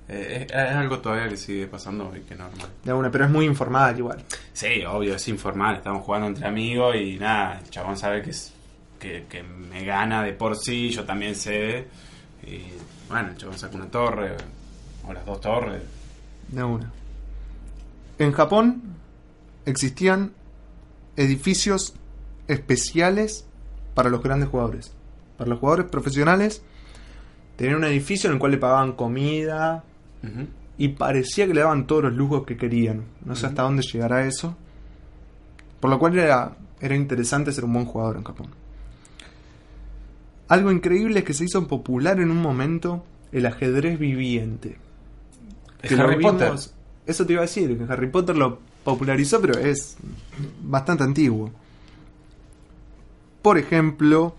eh, 0.08 0.46
es, 0.50 0.52
es 0.56 0.76
algo 0.76 1.00
todavía 1.00 1.30
que 1.30 1.38
sigue 1.38 1.68
pasando 1.68 2.12
y 2.16 2.22
que 2.22 2.36
normal. 2.36 2.68
De 2.84 2.94
una, 2.94 3.10
pero 3.10 3.26
es 3.26 3.32
muy 3.32 3.46
informal 3.46 3.98
igual. 3.98 4.24
Sí, 4.52 4.84
obvio, 4.88 5.16
es 5.16 5.28
informal. 5.28 5.78
Estamos 5.78 6.04
jugando 6.04 6.28
entre 6.28 6.48
amigos 6.48 6.96
y 6.96 7.18
nada, 7.18 7.60
el 7.60 7.70
chabón 7.70 7.98
sabe 7.98 8.22
que, 8.22 8.32
es, 8.32 8.54
que, 9.00 9.26
que 9.30 9.44
me 9.44 9.84
gana 9.86 10.24
de 10.24 10.34
por 10.34 10.56
sí, 10.58 10.90
yo 10.90 11.04
también 11.06 11.36
sé. 11.36 11.88
Y 12.46 12.64
bueno, 13.10 13.30
el 13.30 13.38
chabón 13.38 13.58
saca 13.58 13.76
una 13.76 13.88
torre 13.90 14.36
o 15.08 15.14
las 15.14 15.26
dos 15.26 15.40
torres. 15.42 15.82
De 16.50 16.64
una. 16.64 16.92
En 18.20 18.32
Japón 18.32 18.82
existían 19.66 20.34
edificios 21.16 21.94
especiales 22.48 23.46
para 23.96 24.10
los 24.10 24.22
grandes 24.22 24.50
jugadores. 24.50 24.92
Para 25.38 25.50
los 25.50 25.60
jugadores 25.60 25.88
profesionales 25.90 26.62
tenían 27.55 27.77
un 27.77 27.83
edificio 27.86 28.29
en 28.29 28.36
el 28.36 28.39
cual 28.39 28.51
le 28.51 28.57
pagaban 28.57 28.93
comida 28.93 29.83
y 30.77 30.88
parecía 30.89 31.48
que 31.48 31.53
le 31.53 31.62
daban 31.62 31.86
todos 31.88 32.03
los 32.03 32.13
lujos 32.13 32.45
que 32.45 32.57
querían. 32.57 33.03
No 33.25 33.36
sé 33.36 33.48
hasta 33.48 33.63
dónde 33.63 33.83
llegará 33.83 34.25
eso. 34.25 34.55
Por 35.79 35.89
lo 35.89 36.00
cual 36.00 36.17
era, 36.17 36.55
era 36.79 36.95
interesante 36.95 37.51
ser 37.51 37.65
un 37.65 37.74
buen 37.74 37.86
jugador 37.86 38.17
en 38.17 38.24
Japón. 38.24 38.48
Algo 40.48 40.72
increíble 40.72 41.19
es 41.19 41.25
que 41.25 41.33
se 41.33 41.45
hizo 41.45 41.67
popular 41.67 42.19
en 42.19 42.31
un 42.31 42.41
momento 42.41 43.03
el 43.31 43.45
ajedrez 43.45 44.00
viviente. 44.00 44.77
Es 45.81 45.89
Que 45.89 45.95
lo 45.95 46.03
Harry 46.03 46.22
Potter. 46.22 46.53
Eso 47.05 47.25
te 47.25 47.33
iba 47.33 47.41
a 47.41 47.45
decir, 47.45 47.77
que 47.77 47.91
Harry 47.91 48.07
Potter 48.07 48.36
lo 48.36 48.60
popularizó, 48.83 49.41
pero 49.41 49.60
es 49.60 49.98
bastante 50.62 51.03
antiguo. 51.03 51.51
Por 53.41 53.57
ejemplo, 53.57 54.36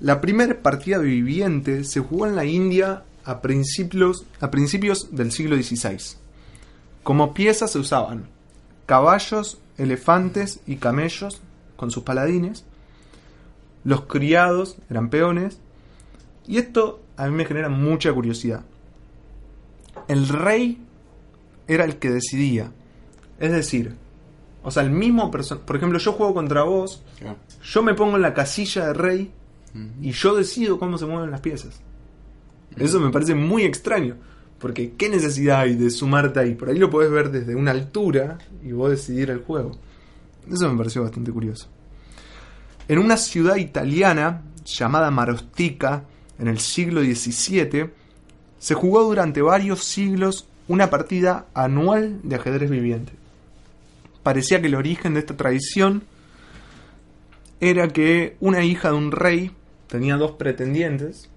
la 0.00 0.20
primera 0.20 0.62
partida 0.62 0.98
viviente 0.98 1.84
se 1.84 2.00
jugó 2.00 2.26
en 2.26 2.36
la 2.36 2.44
India 2.44 3.04
a 3.24 3.40
principios, 3.42 4.24
a 4.40 4.50
principios 4.50 5.14
del 5.14 5.30
siglo 5.32 5.56
XVI. 5.56 6.16
Como 7.02 7.34
piezas 7.34 7.72
se 7.72 7.78
usaban 7.78 8.26
caballos, 8.86 9.58
elefantes 9.78 10.60
y 10.66 10.76
camellos 10.76 11.40
con 11.76 11.90
sus 11.90 12.02
paladines. 12.02 12.64
Los 13.84 14.02
criados 14.06 14.76
eran 14.90 15.10
peones. 15.10 15.58
Y 16.46 16.58
esto 16.58 17.00
a 17.16 17.26
mí 17.28 17.32
me 17.36 17.44
genera 17.44 17.68
mucha 17.68 18.12
curiosidad. 18.12 18.62
El 20.08 20.28
rey 20.28 20.78
era 21.68 21.84
el 21.84 21.96
que 21.98 22.10
decidía. 22.10 22.72
Es 23.38 23.52
decir, 23.52 23.94
o 24.62 24.70
sea, 24.70 24.82
el 24.82 24.90
mismo 24.90 25.30
personaje. 25.30 25.66
Por 25.66 25.76
ejemplo, 25.76 25.98
yo 25.98 26.12
juego 26.12 26.34
contra 26.34 26.62
vos, 26.64 27.02
Claro. 27.18 27.36
yo 27.62 27.82
me 27.82 27.94
pongo 27.94 28.16
en 28.16 28.22
la 28.22 28.34
casilla 28.34 28.86
de 28.88 28.92
rey 28.94 29.32
Y 30.00 30.10
yo 30.12 30.34
decido 30.34 30.78
cómo 30.78 30.98
se 30.98 31.06
mueven 31.06 31.30
las 31.30 31.40
piezas. 31.40 31.80
Eso 32.76 33.00
me 33.00 33.10
parece 33.10 33.34
muy 33.34 33.62
extraño. 33.62 34.16
Porque 34.58 34.92
qué 34.92 35.08
necesidad 35.08 35.60
hay 35.60 35.74
de 35.74 35.90
sumarte 35.90 36.40
ahí. 36.40 36.54
Por 36.54 36.68
ahí 36.68 36.78
lo 36.78 36.90
podés 36.90 37.10
ver 37.10 37.30
desde 37.30 37.54
una 37.54 37.70
altura 37.70 38.38
y 38.62 38.72
vos 38.72 38.90
decidir 38.90 39.30
el 39.30 39.38
juego. 39.38 39.72
Eso 40.50 40.70
me 40.70 40.76
pareció 40.76 41.02
bastante 41.02 41.32
curioso. 41.32 41.68
En 42.86 42.98
una 42.98 43.16
ciudad 43.16 43.56
italiana 43.56 44.42
llamada 44.64 45.10
Marostica, 45.10 46.04
en 46.38 46.48
el 46.48 46.58
siglo 46.58 47.00
XVII, 47.02 47.90
se 48.58 48.74
jugó 48.74 49.02
durante 49.04 49.40
varios 49.40 49.84
siglos 49.84 50.46
una 50.68 50.90
partida 50.90 51.46
anual 51.54 52.20
de 52.22 52.36
ajedrez 52.36 52.70
viviente. 52.70 53.12
Parecía 54.22 54.60
que 54.60 54.66
el 54.66 54.74
origen 54.74 55.14
de 55.14 55.20
esta 55.20 55.36
tradición 55.36 56.02
era 57.60 57.88
que 57.88 58.36
una 58.40 58.62
hija 58.64 58.90
de 58.90 58.96
un 58.96 59.12
rey 59.12 59.52
tenía 59.90 60.16
dos 60.16 60.32
pretendientes 60.32 61.28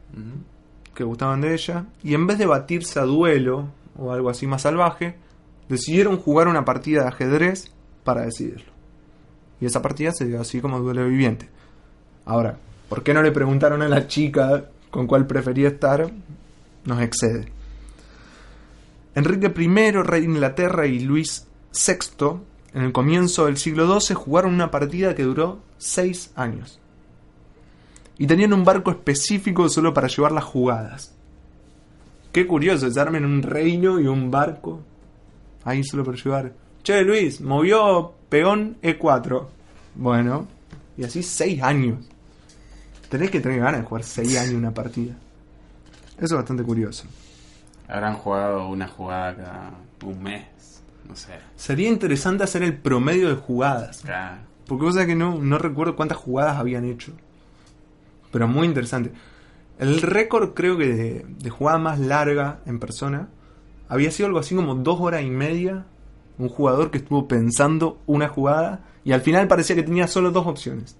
que 0.93 1.03
gustaban 1.03 1.41
de 1.41 1.53
ella, 1.53 1.87
y 2.03 2.13
en 2.13 2.27
vez 2.27 2.37
de 2.37 2.45
batirse 2.45 2.99
a 2.99 3.03
duelo 3.03 3.69
o 3.97 4.11
algo 4.13 4.29
así 4.29 4.45
más 4.45 4.61
salvaje, 4.61 5.15
decidieron 5.67 6.17
jugar 6.17 6.47
una 6.47 6.63
partida 6.63 7.01
de 7.01 7.07
ajedrez 7.07 7.71
para 8.03 8.21
decidirlo. 8.21 8.71
Y 9.59 9.65
esa 9.65 9.81
partida 9.81 10.11
se 10.11 10.25
dio 10.25 10.39
así 10.39 10.61
como 10.61 10.79
duelo 10.79 11.07
viviente. 11.07 11.49
Ahora, 12.25 12.57
¿por 12.89 13.01
qué 13.01 13.13
no 13.13 13.23
le 13.23 13.31
preguntaron 13.31 13.81
a 13.81 13.89
la 13.89 14.07
chica 14.07 14.65
con 14.91 15.07
cuál 15.07 15.25
prefería 15.25 15.69
estar? 15.69 16.11
Nos 16.85 17.01
excede. 17.01 17.47
Enrique 19.15 19.47
I, 19.47 19.91
rey 19.91 20.21
de 20.21 20.27
Inglaterra, 20.27 20.85
y 20.85 20.99
Luis 20.99 21.47
VI, 21.71 22.41
en 22.75 22.83
el 22.83 22.91
comienzo 22.91 23.45
del 23.45 23.57
siglo 23.57 23.99
XII, 23.99 24.15
jugaron 24.15 24.53
una 24.53 24.69
partida 24.69 25.15
que 25.15 25.23
duró 25.23 25.59
seis 25.79 26.31
años 26.35 26.79
y 28.23 28.25
tenían 28.25 28.53
un 28.53 28.63
barco 28.63 28.89
específico 28.89 29.67
solo 29.67 29.93
para 29.93 30.07
llevar 30.07 30.31
las 30.31 30.45
jugadas. 30.45 31.13
Qué 32.31 32.47
curioso, 32.47 32.89
se 32.89 32.97
armen 32.97 33.25
un 33.25 33.43
reino 33.43 33.99
y 33.99 34.07
un 34.07 34.31
barco 34.31 34.79
ahí 35.65 35.83
solo 35.83 36.05
para 36.05 36.15
llevar. 36.15 36.53
Che, 36.83 37.01
Luis, 37.01 37.41
movió 37.41 38.13
peón 38.29 38.77
E4. 38.81 39.45
Bueno, 39.95 40.47
y 40.95 41.03
así 41.03 41.21
seis 41.21 41.61
años. 41.61 41.97
Tenés 43.09 43.29
que 43.29 43.41
tener 43.41 43.59
ganas 43.59 43.81
de 43.81 43.87
jugar 43.87 44.05
seis 44.05 44.37
años 44.37 44.53
una 44.53 44.73
partida. 44.73 45.15
Eso 46.15 46.23
es 46.23 46.31
bastante 46.31 46.63
curioso. 46.63 47.03
Habrán 47.89 48.15
jugado 48.15 48.69
una 48.69 48.87
jugada 48.87 49.35
cada 49.35 49.71
un 50.05 50.23
mes. 50.23 50.45
No 51.09 51.13
sé. 51.17 51.33
Sería 51.57 51.89
interesante 51.89 52.45
hacer 52.45 52.63
el 52.63 52.77
promedio 52.77 53.27
de 53.27 53.35
jugadas. 53.35 53.99
Claro. 54.01 54.37
Porque 54.65 54.85
vos 54.85 54.93
sabés 54.93 55.09
que 55.09 55.15
no, 55.15 55.39
no 55.39 55.57
recuerdo 55.57 55.97
cuántas 55.97 56.19
jugadas 56.19 56.55
habían 56.55 56.85
hecho. 56.85 57.11
Pero 58.33 58.49
muy 58.49 58.67
interesante. 58.67 59.11
El 59.79 60.01
récord 60.01 60.53
creo 60.53 60.77
que 60.77 60.87
de, 60.93 61.25
de 61.39 61.49
jugada 61.49 61.77
más 61.77 61.99
larga 61.99 62.59
en 62.65 62.79
persona 62.79 63.29
había 63.87 64.11
sido 64.11 64.27
algo 64.27 64.39
así 64.39 64.53
como 64.55 64.75
dos 64.75 64.99
horas 64.99 65.21
y 65.23 65.29
media. 65.29 65.85
Un 66.37 66.49
jugador 66.49 66.91
que 66.91 66.97
estuvo 66.97 67.27
pensando 67.27 68.01
una 68.07 68.27
jugada 68.27 68.81
y 69.05 69.11
al 69.13 69.21
final 69.21 69.47
parecía 69.47 69.75
que 69.77 69.83
tenía 69.83 70.07
solo 70.07 70.31
dos 70.31 70.45
opciones. 70.47 70.97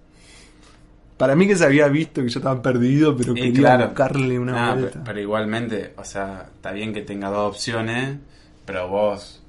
Para 1.18 1.36
mí 1.36 1.48
que 1.48 1.56
se 1.56 1.66
había 1.66 1.88
visto 1.88 2.22
que 2.22 2.30
yo 2.30 2.40
estaba 2.40 2.62
perdido, 2.62 3.16
pero 3.18 3.34
quería 3.34 3.54
claro. 3.54 3.86
buscarle 3.88 4.38
una 4.40 4.52
Nah, 4.52 4.74
vuelta. 4.74 4.92
pero, 4.94 5.04
pero 5.06 5.20
igualmente, 5.22 5.94
o 5.98 6.04
sea, 6.04 6.50
está 6.56 6.72
bien 6.72 6.94
que 6.94 7.02
tenga 7.02 7.30
dos 7.30 7.50
opciones, 7.56 8.18
pero 8.66 8.88
vos 8.90 9.42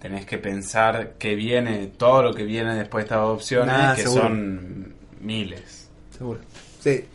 tenés 0.00 0.26
que 0.26 0.36
pensar 0.38 1.14
que 1.18 1.34
viene, 1.34 1.86
todo 1.96 2.22
lo 2.22 2.34
que 2.34 2.44
viene 2.44 2.74
después 2.74 3.02
de 3.02 3.06
estas 3.06 3.18
dos 3.20 3.34
opciones, 3.36 3.74
Nah, 3.76 3.94
que 3.94 4.02
seguro. 4.02 4.22
son 4.22 4.94
miles. 5.20 5.90
Seguro. 6.16 6.40
Sí. 6.84 7.06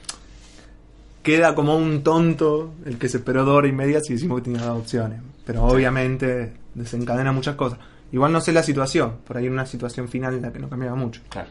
Queda 1.21 1.53
como 1.53 1.77
un 1.77 2.01
tonto 2.01 2.73
el 2.85 2.97
que 2.97 3.07
se 3.07 3.17
esperó 3.17 3.45
dos 3.45 3.55
horas 3.55 3.69
y 3.69 3.75
media 3.75 4.01
si 4.01 4.13
decimos 4.13 4.39
que 4.39 4.45
tenía 4.45 4.65
dos 4.65 4.79
opciones. 4.79 5.21
Pero 5.45 5.63
obviamente 5.63 6.53
desencadena 6.73 7.31
muchas 7.31 7.55
cosas. 7.55 7.77
Igual 8.11 8.31
no 8.31 8.41
sé 8.41 8.51
la 8.51 8.63
situación. 8.63 9.17
Por 9.27 9.38
ahí 9.38 9.45
en 9.45 9.53
una 9.53 9.67
situación 9.67 10.07
final 10.07 10.33
en 10.33 10.41
la 10.41 10.51
que 10.51 10.57
no 10.57 10.69
cambiaba 10.69 10.95
mucho. 10.95 11.21
Claro. 11.29 11.49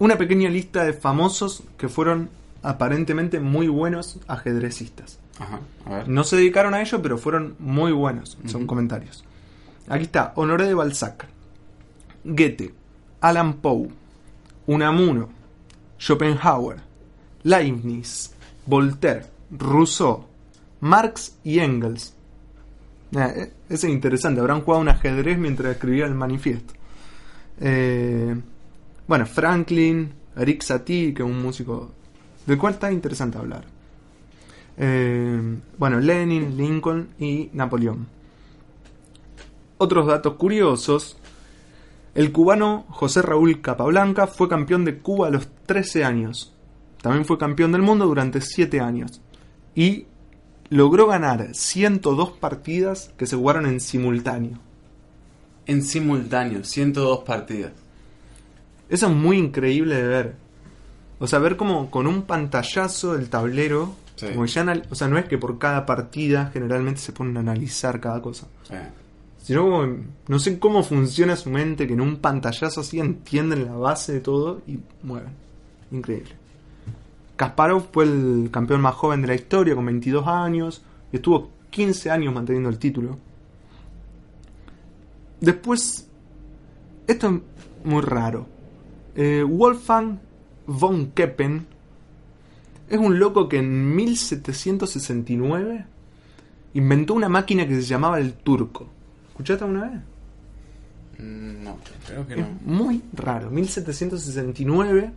Una 0.00 0.18
pequeña 0.18 0.50
lista 0.50 0.84
de 0.84 0.92
famosos 0.92 1.62
que 1.78 1.88
fueron 1.88 2.28
aparentemente 2.62 3.40
muy 3.40 3.68
buenos 3.68 4.20
ajedrecistas. 4.28 5.18
Ajá, 5.38 5.60
a 5.86 5.96
ver. 5.96 6.08
No 6.08 6.24
se 6.24 6.36
dedicaron 6.36 6.74
a 6.74 6.82
ello, 6.82 7.00
pero 7.00 7.16
fueron 7.16 7.54
muy 7.58 7.90
buenos. 7.92 8.36
Son 8.46 8.66
comentarios. 8.66 9.24
Aquí 9.88 10.04
está 10.04 10.32
Honoré 10.36 10.66
de 10.66 10.74
Balzac, 10.74 11.26
Goethe, 12.24 12.74
Alan 13.20 13.54
Poe, 13.54 13.88
Unamuno, 14.66 15.30
Schopenhauer, 16.02 16.78
Leibniz, 17.44 18.32
Voltaire, 18.66 19.24
Rousseau, 19.56 20.24
Marx 20.80 21.38
y 21.44 21.60
Engels. 21.60 22.12
Eh, 23.12 23.52
es 23.68 23.84
interesante, 23.84 24.40
habrán 24.40 24.62
jugado 24.62 24.82
un 24.82 24.88
ajedrez 24.88 25.38
mientras 25.38 25.76
escribía 25.76 26.06
el 26.06 26.16
manifiesto. 26.16 26.74
Eh, 27.60 28.34
bueno, 29.06 29.26
Franklin, 29.26 30.12
Eric 30.36 30.62
Satie, 30.62 31.14
que 31.14 31.22
es 31.22 31.28
un 31.28 31.40
músico 31.40 31.92
del 32.46 32.58
cual 32.58 32.74
está 32.74 32.90
interesante 32.90 33.38
hablar. 33.38 33.64
Eh, 34.78 35.56
bueno, 35.78 36.00
Lenin, 36.00 36.56
Lincoln 36.56 37.10
y 37.20 37.48
Napoleón. 37.52 38.08
Otros 39.78 40.08
datos 40.08 40.34
curiosos. 40.34 41.16
El 42.14 42.30
cubano 42.32 42.84
José 42.90 43.22
Raúl 43.22 43.60
Capablanca 43.62 44.26
fue 44.26 44.48
campeón 44.48 44.84
de 44.84 44.98
Cuba 44.98 45.28
a 45.28 45.30
los 45.30 45.48
13 45.66 46.04
años. 46.04 46.52
También 47.00 47.24
fue 47.24 47.38
campeón 47.38 47.72
del 47.72 47.82
mundo 47.82 48.06
durante 48.06 48.40
7 48.40 48.80
años. 48.80 49.20
Y 49.74 50.06
logró 50.68 51.06
ganar 51.06 51.54
102 51.54 52.32
partidas 52.32 53.12
que 53.16 53.26
se 53.26 53.36
jugaron 53.36 53.66
en 53.66 53.80
simultáneo. 53.80 54.58
En 55.66 55.82
simultáneo, 55.82 56.64
102 56.64 57.20
partidas. 57.24 57.72
Eso 58.88 59.06
es 59.06 59.12
muy 59.14 59.38
increíble 59.38 59.94
de 59.96 60.06
ver. 60.06 60.34
O 61.18 61.26
sea, 61.26 61.38
ver 61.38 61.56
como 61.56 61.90
con 61.90 62.06
un 62.06 62.22
pantallazo 62.22 63.14
del 63.14 63.28
tablero. 63.30 63.94
Sí. 64.16 64.28
como 64.28 64.44
ya 64.44 64.60
anal- 64.60 64.86
o 64.90 64.94
sea, 64.94 65.08
no 65.08 65.16
es 65.18 65.24
que 65.24 65.38
por 65.38 65.58
cada 65.58 65.86
partida 65.86 66.50
generalmente 66.52 67.00
se 67.00 67.12
ponen 67.12 67.38
a 67.38 67.40
analizar 67.40 67.98
cada 67.98 68.20
cosa. 68.20 68.46
Sí. 68.68 68.74
Sino 69.42 69.62
como, 69.62 69.96
no 70.28 70.38
sé 70.38 70.58
cómo 70.58 70.84
funciona 70.84 71.36
su 71.36 71.50
mente, 71.50 71.86
que 71.86 71.94
en 71.94 72.00
un 72.00 72.18
pantallazo 72.18 72.80
así 72.80 73.00
entienden 73.00 73.64
la 73.64 73.74
base 73.74 74.12
de 74.12 74.20
todo 74.20 74.62
y 74.66 74.78
mueven. 75.02 75.32
Increíble. 75.90 76.30
Kasparov 77.36 77.88
fue 77.92 78.04
el 78.04 78.50
campeón 78.52 78.80
más 78.80 78.94
joven 78.94 79.20
de 79.22 79.28
la 79.28 79.34
historia, 79.34 79.74
con 79.74 79.84
22 79.86 80.26
años, 80.28 80.82
y 81.12 81.16
estuvo 81.16 81.50
15 81.70 82.10
años 82.10 82.32
manteniendo 82.32 82.68
el 82.68 82.78
título. 82.78 83.18
Después, 85.40 86.08
esto 87.08 87.28
es 87.28 87.40
muy 87.84 88.02
raro. 88.02 88.46
Eh, 89.16 89.44
Wolfgang 89.46 90.20
von 90.66 91.06
Keppen 91.08 91.66
es 92.88 92.98
un 92.98 93.18
loco 93.18 93.48
que 93.48 93.58
en 93.58 93.96
1769 93.96 95.84
inventó 96.74 97.14
una 97.14 97.28
máquina 97.28 97.66
que 97.66 97.74
se 97.74 97.82
llamaba 97.82 98.20
el 98.20 98.34
turco. 98.34 98.88
¿Escuchaste 99.32 99.64
alguna 99.64 99.88
vez? 99.88 100.00
Mm, 101.18 101.64
No, 101.64 101.78
creo 102.06 102.26
que 102.26 102.34
Es 102.34 102.40
no. 102.40 102.48
muy 102.64 103.02
raro, 103.12 103.50
1769. 103.50 105.10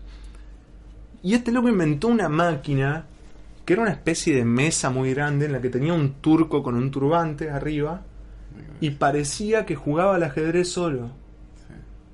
Y 1.23 1.33
este 1.33 1.51
loco 1.51 1.69
inventó 1.69 2.07
una 2.07 2.29
máquina 2.29 3.05
que 3.65 3.73
era 3.73 3.81
una 3.81 3.91
especie 3.91 4.35
de 4.35 4.45
mesa 4.45 4.89
muy 4.91 5.11
grande 5.13 5.47
en 5.47 5.51
la 5.53 5.59
que 5.61 5.69
tenía 5.69 5.93
un 5.93 6.13
turco 6.21 6.61
con 6.61 6.75
un 6.75 6.91
turbante 6.91 7.49
arriba 7.49 8.01
y 8.79 8.91
parecía 8.91 9.65
que 9.65 9.75
jugaba 9.75 10.15
al 10.15 10.23
ajedrez 10.23 10.69
solo. 10.69 11.09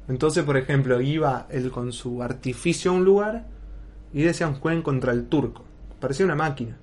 Entonces, 0.07 0.43
por 0.45 0.55
ejemplo, 0.57 1.01
iba 1.01 1.45
él 1.49 1.69
con 1.71 1.91
su 1.91 2.23
artificio 2.23 2.91
a 2.91 2.93
un 2.93 3.03
lugar 3.03 3.45
y 4.13 4.21
decían 4.23 4.53
jueguen 4.55 4.81
contra 4.81 5.11
el 5.11 5.25
turco. 5.25 5.63
Parecía 5.99 6.25
una 6.25 6.35
máquina. 6.35 6.77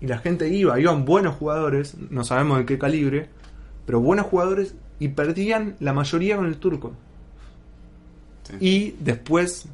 Y 0.00 0.06
la 0.06 0.18
gente 0.18 0.48
iba, 0.48 0.78
iban 0.78 1.04
buenos 1.04 1.34
jugadores, 1.36 1.96
no 2.10 2.22
sabemos 2.24 2.58
de 2.58 2.66
qué 2.66 2.78
calibre, 2.78 3.30
pero 3.86 4.00
buenos 4.00 4.26
jugadores 4.26 4.74
y 4.98 5.08
perdían 5.08 5.76
la 5.80 5.92
mayoría 5.92 6.36
con 6.36 6.46
el 6.46 6.56
turco. 6.58 6.92
Sí. 8.44 8.56
Y 8.60 8.96
después 9.00 9.66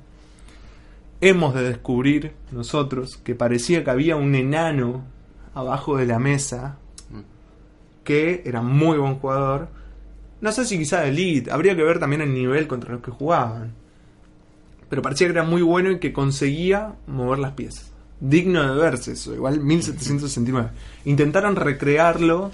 hemos 1.20 1.54
de 1.54 1.62
descubrir 1.62 2.32
nosotros 2.52 3.16
que 3.18 3.34
parecía 3.34 3.82
que 3.84 3.90
había 3.90 4.16
un 4.16 4.34
enano 4.34 5.02
abajo 5.54 5.96
de 5.96 6.06
la 6.06 6.18
mesa 6.18 6.76
Mm. 7.10 7.20
que 8.04 8.42
era 8.44 8.60
muy 8.62 8.98
buen 8.98 9.16
jugador. 9.16 9.68
No 10.40 10.52
sé 10.52 10.64
si 10.64 10.78
quizá 10.78 11.00
de 11.00 11.08
elite, 11.08 11.50
habría 11.50 11.74
que 11.74 11.82
ver 11.82 11.98
también 11.98 12.22
el 12.22 12.32
nivel 12.32 12.68
contra 12.68 12.92
los 12.92 13.02
que 13.02 13.10
jugaban. 13.10 13.72
Pero 14.88 15.02
parecía 15.02 15.26
que 15.26 15.32
era 15.32 15.42
muy 15.42 15.62
bueno 15.62 15.90
y 15.90 15.98
que 15.98 16.12
conseguía 16.12 16.94
mover 17.06 17.38
las 17.40 17.52
piezas. 17.52 17.90
Digno 18.20 18.62
de 18.74 18.80
verse 18.80 19.12
eso, 19.12 19.34
igual 19.34 19.60
1769. 19.60 20.70
Intentaron 21.04 21.56
recrearlo 21.56 22.50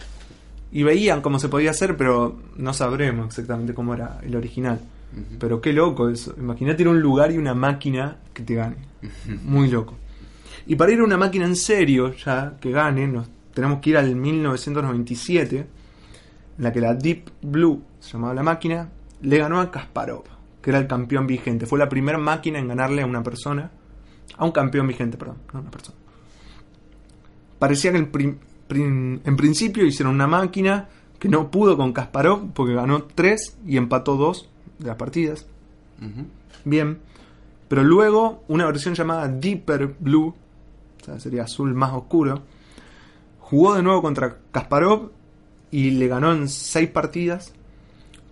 y 0.74 0.82
veían 0.82 1.22
cómo 1.22 1.38
se 1.38 1.48
podía 1.48 1.70
hacer, 1.70 1.96
pero 1.96 2.36
no 2.56 2.74
sabremos 2.74 3.26
exactamente 3.26 3.72
cómo 3.72 3.94
era 3.94 4.18
el 4.24 4.34
original. 4.34 4.80
Pero 5.38 5.60
qué 5.60 5.72
loco 5.72 6.08
eso. 6.08 6.34
Imagínate 6.36 6.82
ir 6.82 6.88
a 6.88 6.90
un 6.90 7.00
lugar 7.00 7.30
y 7.30 7.38
una 7.38 7.54
máquina 7.54 8.16
que 8.32 8.42
te 8.42 8.56
gane. 8.56 8.78
Muy 9.44 9.70
loco. 9.70 9.94
Y 10.66 10.74
para 10.74 10.90
ir 10.90 10.98
a 10.98 11.04
una 11.04 11.16
máquina 11.16 11.46
en 11.46 11.54
serio, 11.54 12.12
ya 12.14 12.56
que 12.60 12.72
gane, 12.72 13.06
nos 13.06 13.28
tenemos 13.54 13.78
que 13.78 13.90
ir 13.90 13.96
al 13.96 14.16
1997, 14.16 15.58
en 15.58 15.66
la 16.64 16.72
que 16.72 16.80
la 16.80 16.92
Deep 16.94 17.30
Blue, 17.42 17.80
se 18.00 18.14
llamaba 18.14 18.34
la 18.34 18.42
máquina, 18.42 18.90
le 19.22 19.38
ganó 19.38 19.60
a 19.60 19.70
Kasparov, 19.70 20.24
que 20.60 20.70
era 20.70 20.80
el 20.80 20.88
campeón 20.88 21.28
vigente. 21.28 21.66
Fue 21.66 21.78
la 21.78 21.88
primera 21.88 22.18
máquina 22.18 22.58
en 22.58 22.66
ganarle 22.66 23.02
a 23.02 23.06
una 23.06 23.22
persona, 23.22 23.70
a 24.36 24.44
un 24.44 24.50
campeón 24.50 24.88
vigente, 24.88 25.16
perdón, 25.16 25.36
no 25.52 25.60
a 25.60 25.62
una 25.62 25.70
persona. 25.70 25.98
Parecía 27.60 27.92
que 27.92 27.98
el 27.98 28.08
en 28.82 29.36
principio 29.36 29.84
hicieron 29.84 30.14
una 30.14 30.26
máquina 30.26 30.88
que 31.18 31.28
no 31.30 31.50
pudo 31.50 31.76
con 31.76 31.94
Kasparov 31.94 32.52
porque 32.52 32.74
ganó 32.74 33.04
3 33.04 33.58
y 33.66 33.78
empató 33.78 34.16
2 34.16 34.48
de 34.78 34.86
las 34.86 34.96
partidas. 34.96 35.46
Bien. 36.64 36.98
Pero 37.68 37.82
luego 37.82 38.44
una 38.48 38.66
versión 38.66 38.94
llamada 38.94 39.26
Deeper 39.28 39.96
Blue, 39.98 40.34
o 41.00 41.04
sea, 41.04 41.18
sería 41.18 41.44
azul 41.44 41.72
más 41.72 41.94
oscuro, 41.94 42.42
jugó 43.38 43.74
de 43.74 43.82
nuevo 43.82 44.02
contra 44.02 44.36
Kasparov 44.52 45.12
y 45.70 45.92
le 45.92 46.08
ganó 46.08 46.32
en 46.32 46.48
6 46.48 46.90
partidas, 46.90 47.54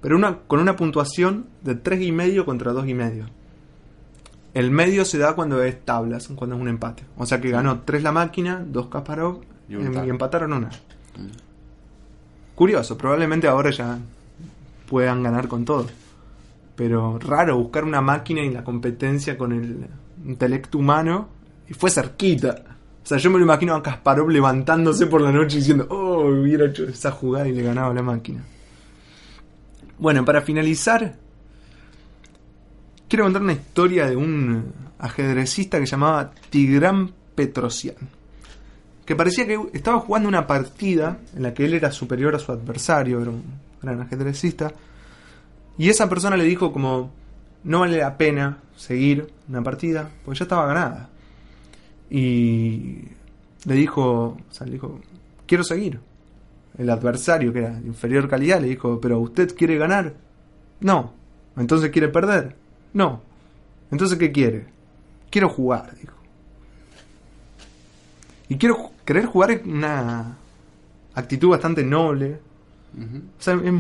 pero 0.02 0.16
una, 0.16 0.40
con 0.40 0.61
una 0.61 0.76
puntuación 0.76 1.46
de 1.62 1.83
3,5 1.83 2.44
contra 2.44 2.72
2,5. 2.72 3.26
El 4.52 4.70
medio 4.70 5.07
se 5.07 5.16
da 5.16 5.35
cuando 5.35 5.62
es 5.62 5.83
tablas, 5.83 6.28
cuando 6.37 6.57
es 6.57 6.62
un 6.62 6.68
empate. 6.68 7.05
O 7.16 7.24
sea 7.24 7.40
que 7.40 7.50
ganó 7.50 7.81
3 7.81 8.02
la 8.02 8.12
máquina, 8.12 8.62
2 8.68 8.88
Kasparov 8.88 9.40
Y 9.80 9.92
tal. 9.92 10.08
empataron 10.08 10.52
una. 10.52 10.68
Mm. 10.68 11.52
Curioso, 12.54 12.98
probablemente 12.98 13.48
ahora 13.48 13.70
ya 13.70 13.98
puedan 14.88 15.22
ganar 15.22 15.48
con 15.48 15.64
todo. 15.64 15.87
Pero 16.76 17.18
raro 17.18 17.58
buscar 17.58 17.85
una 17.85 18.00
máquina 18.00 18.42
y 18.42 18.50
la 18.50 18.64
competencia 18.64 19.38
con 19.38 19.52
el 19.52 19.87
intelecto 20.26 20.78
humano. 20.78 21.28
Y 21.68 21.74
fue 21.74 21.90
cerquita. 21.90 22.62
O 23.02 23.06
sea, 23.06 23.18
yo 23.18 23.30
me 23.30 23.38
lo 23.38 23.44
imagino 23.44 23.74
a 23.74 23.82
Kasparov 23.82 24.28
levantándose 24.28 25.06
por 25.06 25.20
la 25.20 25.32
noche 25.32 25.56
diciendo, 25.56 25.87
oh, 25.90 26.26
hubiera 26.26 26.66
hecho 26.66 26.85
esa 26.85 27.11
jugada 27.11 27.48
y 27.48 27.52
le 27.52 27.62
ganaba 27.62 27.92
la 27.92 28.02
máquina. 28.02 28.44
Bueno, 29.98 30.24
para 30.24 30.40
finalizar, 30.42 31.14
quiero 33.08 33.24
contar 33.24 33.42
una 33.42 33.52
historia 33.52 34.06
de 34.06 34.16
un 34.16 34.72
ajedrecista 34.98 35.80
que 35.80 35.87
se 35.87 35.92
llamaba 35.92 36.30
Tigran 36.50 37.12
Petrosian. 37.35 38.21
Que 39.05 39.17
parecía 39.17 39.47
que 39.47 39.59
estaba 39.73 40.01
jugando 40.01 40.29
una 40.29 40.47
partida 40.47 41.19
en 41.35 41.43
la 41.43 41.55
que 41.55 41.65
él 41.65 41.75
era 41.75 41.91
superior 41.91 42.35
a 42.35 42.38
su 42.38 42.53
adversario, 42.53 43.21
era 43.21 43.31
un 43.31 43.43
gran 43.81 44.01
ajedrecista. 44.01 44.73
Y 45.77 45.88
esa 45.88 46.09
persona 46.09 46.37
le 46.37 46.45
dijo 46.45 46.73
como, 46.73 47.11
no 47.65 47.81
vale 47.81 47.99
la 47.99 48.17
pena 48.17 48.59
seguir 48.77 49.33
una 49.49 49.62
partida, 49.62 50.11
porque 50.25 50.38
ya 50.38 50.45
estaba 50.45 50.67
ganada. 50.67 51.09
Y 52.11 52.99
le 53.65 53.75
dijo, 53.75 54.03
o 54.03 54.38
sea, 54.51 54.67
le 54.67 54.75
dijo, 54.75 55.01
quiero 55.47 55.65
seguir. 55.65 56.01
El 56.79 56.88
adversario, 56.91 57.53
que 57.53 57.59
era 57.61 57.71
de 57.71 57.87
inferior 57.87 58.29
calidad, 58.29 58.61
le 58.61 58.69
dijo, 58.69 59.01
pero 59.01 59.19
usted 59.19 59.55
quiere 59.55 59.77
ganar. 59.77 60.15
No. 60.81 61.12
Entonces 61.57 61.91
quiere 61.91 62.09
perder. 62.09 62.57
No. 62.93 63.21
Entonces, 63.91 64.19
¿qué 64.19 64.33
quiere? 64.33 64.67
Quiero 65.31 65.49
jugar, 65.49 65.95
dijo. 66.01 66.15
Y 68.53 68.57
quiero 68.59 68.91
querer 69.07 69.25
jugar 69.25 69.62
una 69.65 70.37
actitud 71.15 71.49
bastante 71.49 71.83
noble. 71.83 72.38
O 73.38 73.43
sea, 73.43 73.55
es 73.55 73.73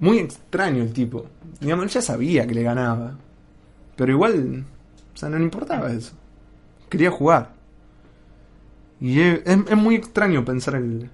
muy 0.00 0.18
extraño 0.18 0.82
el 0.82 0.92
tipo. 0.92 1.26
Digamos, 1.60 1.84
él 1.84 1.90
ya 1.90 2.02
sabía 2.02 2.44
que 2.44 2.54
le 2.54 2.64
ganaba. 2.64 3.14
Pero 3.94 4.10
igual, 4.12 4.64
o 5.14 5.16
sea, 5.16 5.28
no 5.28 5.38
le 5.38 5.44
importaba 5.44 5.92
eso. 5.92 6.12
Quería 6.88 7.12
jugar. 7.12 7.52
Y 9.00 9.20
es, 9.20 9.42
es- 9.44 9.70
es 9.70 9.76
muy 9.76 9.94
extraño 9.94 10.44
pensar 10.44 10.74
el, 10.74 11.08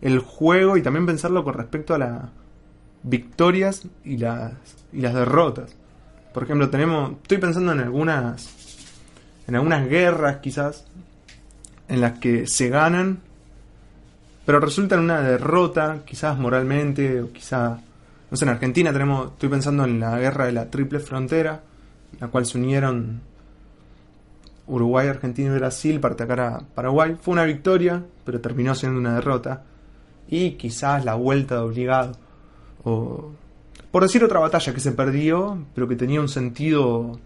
el 0.00 0.18
juego 0.20 0.78
y 0.78 0.82
también 0.82 1.04
pensarlo 1.04 1.44
con 1.44 1.52
respecto 1.52 1.94
a 1.94 1.98
las 1.98 2.22
victorias 3.02 3.86
y 4.04 4.16
las, 4.16 4.54
y 4.92 5.00
las 5.02 5.12
derrotas. 5.12 5.76
Por 6.32 6.44
ejemplo, 6.44 6.70
tenemos. 6.70 7.12
Estoy 7.22 7.38
pensando 7.38 7.72
en 7.72 7.80
algunas. 7.80 8.48
En 9.46 9.54
algunas 9.54 9.86
guerras, 9.86 10.38
quizás. 10.38 10.86
En 11.88 12.00
las 12.00 12.18
que 12.18 12.46
se 12.46 12.68
ganan. 12.68 13.20
Pero 14.44 14.60
resulta 14.60 14.94
en 14.94 15.02
una 15.02 15.20
derrota, 15.20 16.00
quizás 16.04 16.38
moralmente, 16.38 17.22
o 17.22 17.32
quizás. 17.32 17.80
No 18.30 18.36
sé, 18.36 18.44
en 18.44 18.50
Argentina 18.50 18.92
tenemos. 18.92 19.32
Estoy 19.32 19.48
pensando 19.48 19.84
en 19.84 20.00
la 20.00 20.18
guerra 20.18 20.46
de 20.46 20.52
la 20.52 20.70
Triple 20.70 21.00
Frontera. 21.00 21.62
En 22.12 22.20
la 22.20 22.28
cual 22.28 22.46
se 22.46 22.58
unieron. 22.58 23.20
Uruguay, 24.68 25.08
Argentina 25.08 25.54
y 25.54 25.58
Brasil 25.58 26.00
para 26.00 26.14
atacar 26.14 26.40
a 26.40 26.60
Paraguay. 26.74 27.16
Fue 27.20 27.32
una 27.32 27.44
victoria, 27.44 28.02
pero 28.24 28.40
terminó 28.40 28.74
siendo 28.74 28.98
una 28.98 29.14
derrota. 29.14 29.62
Y 30.28 30.52
quizás 30.52 31.04
la 31.04 31.14
vuelta 31.14 31.56
de 31.56 31.60
obligado. 31.60 32.12
O, 32.82 33.32
por 33.90 34.02
decir 34.02 34.22
otra 34.22 34.40
batalla 34.40 34.74
que 34.74 34.80
se 34.80 34.92
perdió, 34.92 35.58
pero 35.74 35.88
que 35.88 35.96
tenía 35.96 36.20
un 36.20 36.28
sentido 36.28 37.18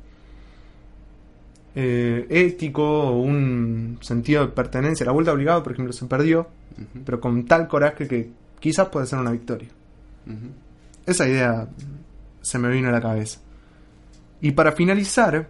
eh, 1.75 2.27
ético 2.29 2.83
o 2.83 3.21
un 3.21 3.99
sentido 4.01 4.47
de 4.47 4.53
pertenencia. 4.53 5.07
La 5.07 5.13
vuelta 5.13 5.31
de 5.31 5.37
obligado, 5.37 5.63
por 5.63 5.73
ejemplo, 5.73 5.93
se 5.93 6.07
perdió, 6.07 6.49
pero 7.05 7.21
con 7.21 7.45
tal 7.47 7.69
coraje 7.69 8.09
que 8.09 8.31
quizás 8.59 8.89
puede 8.89 9.07
ser 9.07 9.19
una 9.19 9.31
victoria. 9.31 9.69
Esa 11.07 11.29
idea 11.29 11.69
se 12.41 12.59
me 12.59 12.69
vino 12.71 12.89
a 12.89 12.93
la 12.93 13.01
cabeza. 13.01 13.41
Y 14.41 14.53
para 14.53 14.73
finalizar 14.73 15.49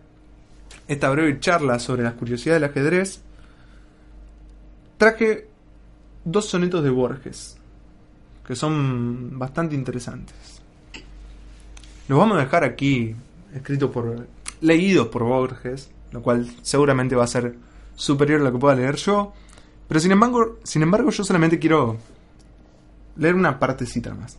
esta 0.88 1.11
breve 1.11 1.38
charla 1.38 1.78
sobre 1.78 2.02
las 2.02 2.14
curiosidades 2.14 2.61
del 2.61 2.70
ajedrez, 2.70 3.20
traje 4.96 5.48
dos 6.24 6.46
sonetos 6.46 6.83
de 6.83 6.90
Borges, 6.90 7.56
que 8.46 8.56
son 8.56 9.38
bastante 9.38 9.74
interesantes. 9.74 10.61
Los 12.09 12.18
vamos 12.18 12.38
a 12.38 12.40
dejar 12.40 12.64
aquí, 12.64 13.14
escritos 13.54 13.90
por, 13.90 14.26
leídos 14.61 15.09
por 15.09 15.22
Borges, 15.22 15.90
lo 16.12 16.22
cual 16.22 16.50
seguramente 16.62 17.16
va 17.16 17.24
a 17.24 17.28
ser 17.28 17.56
superior 17.94 18.40
a 18.40 18.44
lo 18.44 18.52
que 18.52 18.58
pueda 18.58 18.74
leer 18.74 18.96
yo. 18.96 19.32
Pero 19.88 20.00
sin 20.00 20.12
embargo, 20.12 20.58
sin 20.62 20.82
embargo 20.82 21.10
yo 21.10 21.24
solamente 21.24 21.58
quiero 21.58 21.96
leer 23.16 23.34
una 23.34 23.58
partecita 23.58 24.14
más 24.14 24.38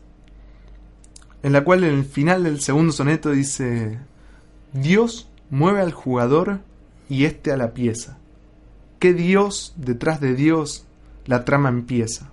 en 1.43 1.53
la 1.53 1.63
cual 1.63 1.83
en 1.83 1.95
el 1.95 2.05
final 2.05 2.43
del 2.43 2.61
segundo 2.61 2.91
soneto 2.91 3.31
dice, 3.31 3.99
Dios 4.73 5.29
mueve 5.49 5.81
al 5.81 5.91
jugador 5.91 6.59
y 7.09 7.25
éste 7.25 7.51
a 7.51 7.57
la 7.57 7.73
pieza. 7.73 8.17
¿Qué 8.99 9.13
Dios 9.13 9.73
detrás 9.77 10.21
de 10.21 10.35
Dios 10.35 10.85
la 11.25 11.43
trama 11.43 11.69
empieza? 11.69 12.29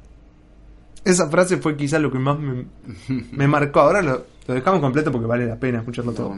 Esa 1.04 1.28
frase 1.30 1.56
fue 1.56 1.76
quizás 1.76 2.02
lo 2.02 2.12
que 2.12 2.18
más 2.18 2.38
me, 2.38 2.66
me 3.32 3.48
marcó. 3.48 3.80
Ahora 3.80 4.02
lo, 4.02 4.26
lo 4.46 4.54
dejamos 4.54 4.80
completo 4.80 5.10
porque 5.10 5.26
vale 5.26 5.46
la 5.46 5.56
pena 5.56 5.78
escucharlo 5.78 6.12
todo. 6.12 6.36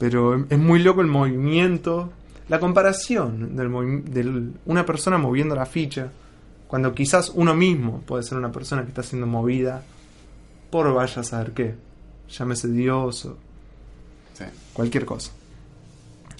Pero 0.00 0.46
es 0.48 0.58
muy 0.58 0.78
loco 0.78 1.02
el 1.02 1.08
movimiento, 1.08 2.10
la 2.48 2.58
comparación 2.58 3.54
de 3.54 4.52
una 4.64 4.86
persona 4.86 5.18
moviendo 5.18 5.54
la 5.54 5.66
ficha, 5.66 6.10
cuando 6.66 6.94
quizás 6.94 7.30
uno 7.34 7.54
mismo 7.54 8.00
puede 8.00 8.22
ser 8.22 8.38
una 8.38 8.50
persona 8.50 8.80
que 8.80 8.88
está 8.88 9.02
siendo 9.02 9.26
movida 9.26 9.82
por 10.70 10.90
vaya 10.94 11.20
a 11.20 11.22
saber 11.22 11.52
qué, 11.52 11.74
llámese 12.30 12.68
Dios 12.68 13.26
o 13.26 13.36
sí. 14.32 14.44
cualquier 14.72 15.04
cosa. 15.04 15.32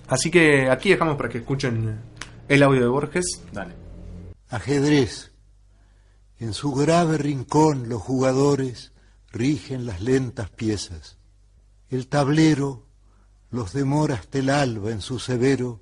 Así 0.08 0.30
que 0.30 0.70
aquí 0.70 0.88
dejamos 0.88 1.16
para 1.18 1.28
que 1.28 1.38
escuchen 1.38 2.00
el 2.48 2.62
audio 2.62 2.80
de 2.80 2.88
Borges. 2.88 3.42
Dale. 3.52 3.74
Ajedrez. 4.48 5.32
En 6.38 6.54
su 6.54 6.72
grave 6.72 7.18
rincón 7.18 7.90
los 7.90 8.00
jugadores 8.00 8.92
rigen 9.30 9.84
las 9.84 10.00
lentas 10.00 10.48
piezas. 10.48 11.18
El 11.90 12.08
tablero 12.08 12.86
los 13.50 13.72
demora 13.72 14.14
hasta 14.14 14.38
el 14.38 14.50
alba 14.50 14.90
en 14.90 15.00
su 15.00 15.18
severo 15.18 15.80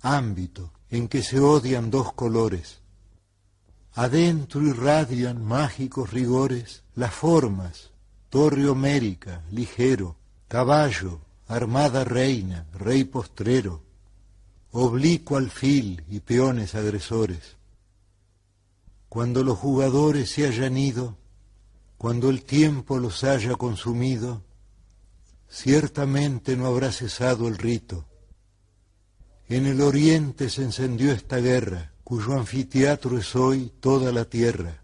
ámbito 0.00 0.72
en 0.90 1.08
que 1.08 1.22
se 1.22 1.40
odian 1.40 1.90
dos 1.90 2.12
colores. 2.12 2.80
Adentro 3.94 4.62
irradian 4.62 5.44
mágicos 5.44 6.10
rigores 6.10 6.82
las 6.94 7.14
formas, 7.14 7.90
torre 8.30 8.68
homérica, 8.68 9.42
ligero, 9.50 10.16
caballo, 10.48 11.20
armada 11.46 12.04
reina, 12.04 12.66
rey 12.72 13.04
postrero, 13.04 13.82
oblicuo 14.70 15.36
alfil 15.36 16.02
y 16.08 16.20
peones 16.20 16.74
agresores. 16.74 17.56
Cuando 19.08 19.44
los 19.44 19.58
jugadores 19.58 20.30
se 20.30 20.46
hayan 20.46 20.78
ido, 20.78 21.18
cuando 21.98 22.30
el 22.30 22.42
tiempo 22.44 22.98
los 22.98 23.22
haya 23.24 23.54
consumido, 23.56 24.42
ciertamente 25.52 26.56
no 26.56 26.66
habrá 26.66 26.90
cesado 26.90 27.46
el 27.46 27.58
rito. 27.58 28.06
En 29.48 29.66
el 29.66 29.82
oriente 29.82 30.48
se 30.48 30.62
encendió 30.62 31.12
esta 31.12 31.36
guerra, 31.36 31.92
cuyo 32.02 32.32
anfiteatro 32.32 33.18
es 33.18 33.36
hoy 33.36 33.70
toda 33.78 34.12
la 34.12 34.24
tierra. 34.24 34.82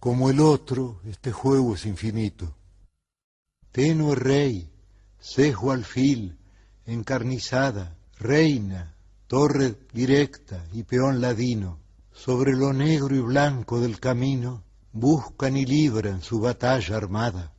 Como 0.00 0.28
el 0.28 0.40
otro, 0.40 1.00
este 1.04 1.30
juego 1.30 1.76
es 1.76 1.86
infinito. 1.86 2.56
Tenue 3.70 4.16
rey, 4.16 4.68
cejo 5.20 5.70
alfil, 5.70 6.36
encarnizada, 6.86 7.96
reina, 8.18 8.96
torre 9.28 9.76
directa 9.92 10.66
y 10.72 10.82
peón 10.82 11.20
ladino, 11.20 11.78
sobre 12.12 12.56
lo 12.56 12.72
negro 12.72 13.14
y 13.14 13.20
blanco 13.20 13.78
del 13.78 14.00
camino, 14.00 14.64
buscan 14.92 15.56
y 15.56 15.66
libran 15.66 16.20
su 16.20 16.40
batalla 16.40 16.96
armada. 16.96 17.52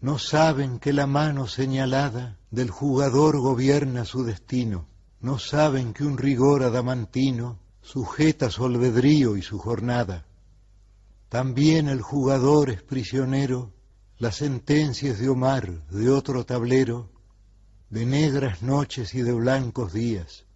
No 0.00 0.18
saben 0.18 0.78
que 0.78 0.92
la 0.92 1.06
mano 1.06 1.46
señalada 1.46 2.38
del 2.50 2.70
jugador 2.70 3.38
gobierna 3.38 4.04
su 4.04 4.24
destino, 4.24 4.88
no 5.20 5.38
saben 5.38 5.92
que 5.92 6.04
un 6.04 6.16
rigor 6.16 6.62
adamantino 6.62 7.58
sujeta 7.82 8.50
su 8.50 8.64
albedrío 8.64 9.36
y 9.36 9.42
su 9.42 9.58
jornada. 9.58 10.24
También 11.28 11.88
el 11.88 12.00
jugador 12.00 12.70
es 12.70 12.82
prisionero, 12.82 13.72
las 14.18 14.36
sentencias 14.36 15.18
de 15.18 15.28
Omar 15.28 15.86
de 15.88 16.10
otro 16.10 16.44
tablero, 16.44 17.10
de 17.90 18.06
negras 18.06 18.62
noches 18.62 19.14
y 19.14 19.22
de 19.22 19.32
blancos 19.32 19.92
días. 19.92 20.46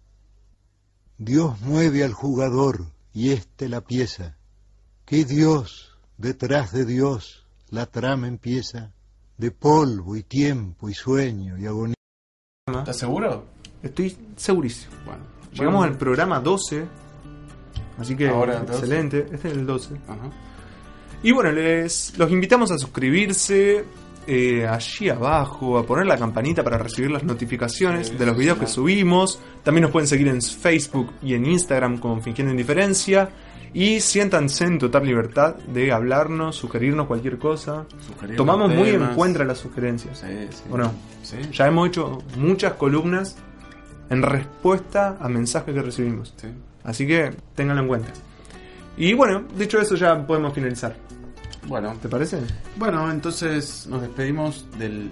Dios 1.17 1.61
mueve 1.61 2.03
al 2.03 2.13
jugador 2.13 2.87
y 3.13 3.31
éste 3.31 3.69
la 3.69 3.81
pieza. 3.81 4.37
¿Qué 5.05 5.23
Dios 5.23 5.97
detrás 6.17 6.71
de 6.71 6.85
Dios 6.85 7.45
la 7.69 7.85
trama 7.85 8.27
empieza? 8.27 8.93
De 9.37 9.51
polvo 9.51 10.15
y 10.15 10.23
tiempo 10.23 10.89
y 10.89 10.93
sueño 10.93 11.57
y 11.57 11.65
agonía. 11.65 11.95
¿Estás 12.67 12.97
seguro? 12.97 13.45
Estoy 13.83 14.15
segurísimo. 14.35 14.93
Bueno. 15.05 15.23
Llegamos 15.51 15.79
Bueno. 15.79 15.93
al 15.93 15.97
programa 15.97 16.39
12, 16.39 16.85
así 17.97 18.15
que 18.15 18.27
Ahora, 18.29 18.59
12. 18.61 18.73
excelente. 18.73 19.19
Este 19.31 19.35
es 19.49 19.55
el 19.55 19.65
12. 19.65 19.95
Ajá. 20.07 20.29
Y 21.23 21.31
bueno, 21.31 21.51
les 21.51 22.17
los 22.17 22.31
invitamos 22.31 22.71
a 22.71 22.77
suscribirse 22.77 23.83
eh, 24.27 24.65
allí 24.67 25.09
abajo, 25.09 25.77
a 25.77 25.85
poner 25.85 26.05
la 26.07 26.17
campanita 26.17 26.63
para 26.63 26.77
recibir 26.77 27.11
las 27.11 27.23
notificaciones 27.23 28.07
Sí, 28.07 28.15
de 28.15 28.25
los 28.25 28.37
videos 28.37 28.57
sí. 28.57 28.65
que 28.65 28.71
subimos. 28.71 29.39
También 29.63 29.83
nos 29.83 29.91
pueden 29.91 30.07
seguir 30.07 30.27
en 30.29 30.41
Facebook 30.41 31.11
y 31.21 31.33
en 31.35 31.45
Instagram 31.45 31.99
como 31.99 32.21
Fingiendo 32.21 32.51
Indiferencia. 32.51 33.29
Y 33.75 33.99
siéntanse 33.99 34.63
en 34.63 34.79
total 34.79 35.05
libertad 35.05 35.55
de 35.55 35.91
hablarnos, 35.91 36.55
sugerirnos 36.55 37.07
cualquier 37.07 37.37
cosa. 37.37 37.85
Sugerirnos 38.07 38.37
Tomamos 38.37 38.73
muy 38.73 38.89
en 38.89 39.05
cuenta 39.07 39.43
las 39.43 39.57
sugerencias. 39.57 40.17
Sí, 40.17 40.47
sí. 40.49 40.63
¿O 40.71 40.77
no? 40.77 40.93
Sí. 41.21 41.35
Ya 41.51 41.67
hemos 41.67 41.89
hecho 41.89 42.19
muchas 42.37 42.75
columnas 42.75 43.35
en 44.09 44.21
respuesta 44.21 45.17
a 45.19 45.27
mensajes 45.27 45.75
que 45.75 45.81
recibimos. 45.81 46.33
sí. 46.37 46.47
Así 46.85 47.05
que 47.05 47.35
ténganlo 47.53 47.81
en 47.81 47.87
cuenta. 47.89 48.13
Y 48.95 49.13
bueno, 49.13 49.43
dicho 49.57 49.77
eso 49.81 49.95
ya 49.95 50.25
podemos 50.25 50.53
finalizar. 50.53 50.95
Bueno, 51.67 51.95
¿Te 52.01 52.07
parece? 52.07 52.39
Bueno, 52.77 53.11
entonces 53.11 53.87
nos 53.87 54.01
despedimos 54.01 54.67
del. 54.77 55.11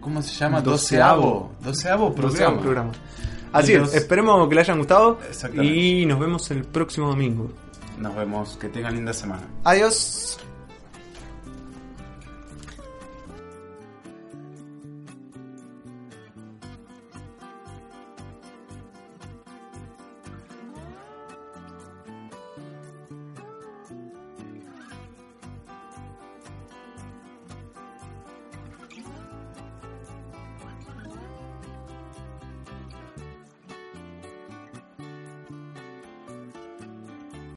¿Cómo 0.00 0.22
se 0.22 0.34
llama? 0.34 0.60
Doceavo. 0.60 1.52
Doceavo. 1.62 2.10
Doceavo 2.10 2.14
programa. 2.14 2.32
Doceavo 2.32 2.60
programa. 2.60 2.92
Así 3.54 3.72
es, 3.72 3.94
esperemos 3.94 4.48
que 4.48 4.54
les 4.54 4.68
hayan 4.68 4.78
gustado 4.78 5.18
y 5.62 6.04
nos 6.06 6.18
vemos 6.18 6.50
el 6.50 6.64
próximo 6.64 7.08
domingo. 7.08 7.50
Nos 7.98 8.14
vemos. 8.16 8.56
Que 8.60 8.68
tengan 8.68 8.94
linda 8.94 9.12
semana. 9.12 9.42
Adiós. 9.64 10.38